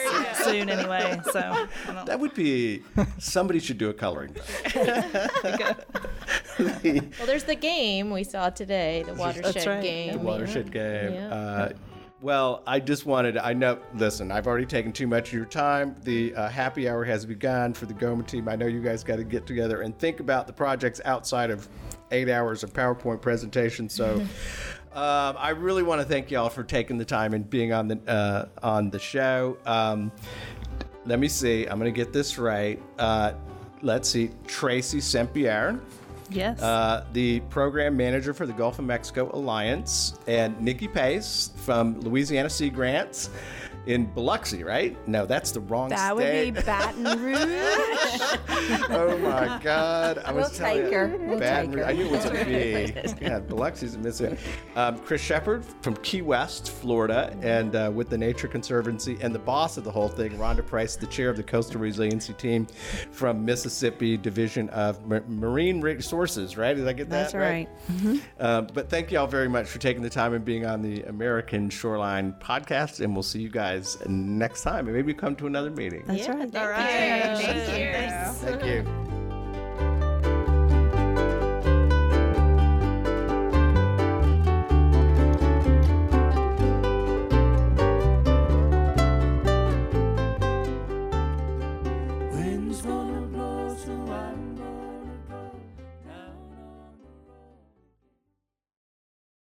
soon 0.45 0.69
anyway. 0.69 1.21
So 1.33 1.69
that 2.07 2.19
would 2.21 2.35
be 2.35 2.83
somebody 3.19 3.61
should 3.61 3.79
do 3.79 3.91
a 3.91 3.95
coloring 3.95 4.33
book. 4.33 5.85
Well, 7.19 7.27
there's 7.27 7.45
the 7.45 7.55
game 7.55 8.11
we 8.11 8.25
saw 8.25 8.51
today, 8.51 9.03
the 9.07 9.15
watershed 9.15 9.67
right. 9.67 9.83
game. 9.83 10.13
the 10.13 10.19
watershed 10.19 10.71
game. 10.71 11.15
Yeah. 11.15 11.35
Uh, 11.35 11.73
well, 12.23 12.63
I 12.67 12.81
just 12.81 13.07
wanted, 13.07 13.39
I 13.39 13.55
know, 13.55 13.79
listen, 13.95 14.31
I've 14.31 14.47
already 14.47 14.67
taken 14.67 14.93
too 14.93 15.07
much 15.07 15.29
of 15.29 15.33
your 15.35 15.47
time. 15.47 15.97
The 16.03 16.35
uh, 16.35 16.49
happy 16.51 16.87
hour 16.87 17.03
has 17.05 17.25
begun 17.25 17.73
for 17.73 17.87
the 17.87 17.95
GOMA 17.95 18.25
team. 18.25 18.47
I 18.47 18.57
know 18.57 18.67
you 18.67 18.83
guys 18.83 19.03
got 19.03 19.17
to 19.17 19.25
get 19.25 19.47
together 19.47 19.81
and 19.81 19.99
think 19.99 20.21
about 20.21 20.47
the 20.47 20.53
projects 20.53 21.01
outside 21.07 21.51
of 21.51 21.67
eight 22.11 22.29
hours 22.29 22.63
of 22.63 22.75
PowerPoint 22.75 23.23
presentation. 23.23 23.89
So 23.89 24.17
um, 24.93 25.37
I 25.39 25.51
really 25.51 25.83
want 25.83 26.03
to 26.03 26.07
thank 26.07 26.31
y'all 26.31 26.51
for 26.51 26.63
taking 26.63 26.99
the 26.99 27.07
time 27.07 27.33
and 27.33 27.49
being 27.49 27.73
on 27.73 27.89
the, 27.89 27.99
uh, 28.07 28.49
on 28.63 28.91
the 28.91 28.99
show. 28.99 29.57
Um, 29.65 30.13
let 31.07 31.19
me 31.19 31.29
see, 31.29 31.65
I'm 31.65 31.79
going 31.79 31.93
to 31.93 31.99
get 31.99 32.13
this 32.13 32.37
right. 32.37 32.81
Uh, 32.99 33.33
let's 33.81 34.11
see, 34.11 34.31
Tracie 34.47 34.99
Sempier 34.99 35.81
yes. 36.31 36.61
uh, 36.61 37.05
the 37.13 37.41
program 37.41 37.97
manager 37.97 38.33
for 38.33 38.47
the 38.47 38.53
Gulf 38.53 38.79
of 38.79 38.85
Mexico 38.85 39.31
Alliance, 39.33 40.19
and 40.27 40.61
Nikki 40.61 40.89
Pace 40.89 41.51
from 41.57 42.01
Louisiana 42.01 42.51
Sea 42.51 42.71
Grants 42.71 43.31
in 43.87 44.07
Biloxi, 44.07 44.63
right? 44.63 44.97
No, 45.09 45.27
that's 45.27 45.51
the 45.53 45.61
wrong 45.61 45.89
That 45.89 46.15
would 46.15 46.23
state. 46.25 46.51
be 46.55 46.61
Baton 46.63 47.05
Rouge. 47.23 47.39
oh 48.91 49.19
my 49.23 49.59
God! 49.63 50.19
I 50.19 50.33
was 50.33 50.51
We'll 50.51 50.59
telling 50.59 50.83
take 50.83 50.93
you, 50.93 50.99
her. 50.99 51.17
We'll 51.19 51.39
Baton 51.39 51.67
take 51.71 51.77
Rouge. 51.77 51.87
I 51.89 51.93
knew 51.93 52.05
it 52.07 52.11
was 52.11 52.25
a 52.27 52.31
B. 52.45 52.45
yeah, 53.25 53.41
Biloxi's 53.41 53.95
a 53.95 53.99
Mississippi. 53.99 54.39
Um, 54.77 54.99
Chris 55.01 55.21
Shepard 55.23 55.65
from 55.83 55.97
Key 55.97 56.23
West, 56.23 56.71
Florida, 56.71 57.37
and 57.43 57.75
uh, 57.75 57.91
with 57.95 58.11
the 58.11 58.19
Nature 58.19 58.49
Conservancy, 58.49 59.17
and 59.21 59.35
the 59.35 59.39
boss 59.39 59.77
of 59.77 59.85
the 59.85 59.91
whole 59.91 60.09
thing, 60.09 60.33
Rhonda 60.33 60.67
Price, 60.67 60.97
the 60.97 61.07
chair 61.07 61.31
of 61.31 61.37
the 61.37 61.43
Coastal 61.43 61.81
Resiliency 61.81 62.33
Team 62.35 62.67
from 63.11 63.45
Mississippi 63.45 64.17
Division 64.17 64.69
of 64.71 65.05
Ma- 65.07 65.21
Marine 65.27 65.81
Resources. 65.81 66.57
Right? 66.57 66.75
Did 66.77 66.87
I 66.87 66.93
get 66.93 67.09
that 67.11 67.33
That's 67.33 67.35
right. 67.35 67.69
um, 68.39 68.67
but 68.75 68.89
thank 68.91 69.11
you 69.11 69.19
all 69.19 69.27
very 69.27 69.49
much 69.49 69.67
for 69.69 69.79
taking 69.79 70.03
the 70.03 70.11
time 70.11 70.35
and 70.35 70.45
being 70.45 70.67
on 70.67 70.83
the 70.83 71.03
American 71.05 71.71
Shoreline 71.71 72.35
podcast, 72.41 73.01
and 73.03 73.15
we'll 73.15 73.23
see 73.23 73.41
you 73.41 73.49
guys 73.49 73.70
next 74.07 74.63
time. 74.63 74.87
And 74.87 74.97
maybe 74.97 75.15
come 75.15 75.37
to 75.37 75.47
another 75.47 75.71
meeting. 75.71 76.05
That's 76.07 76.29
right. 76.29 76.51
Thank 76.51 77.41
you. 77.41 77.47
Thank 77.47 78.63
you. 78.63 78.63
Thank 78.63 78.65
you. 78.65 79.20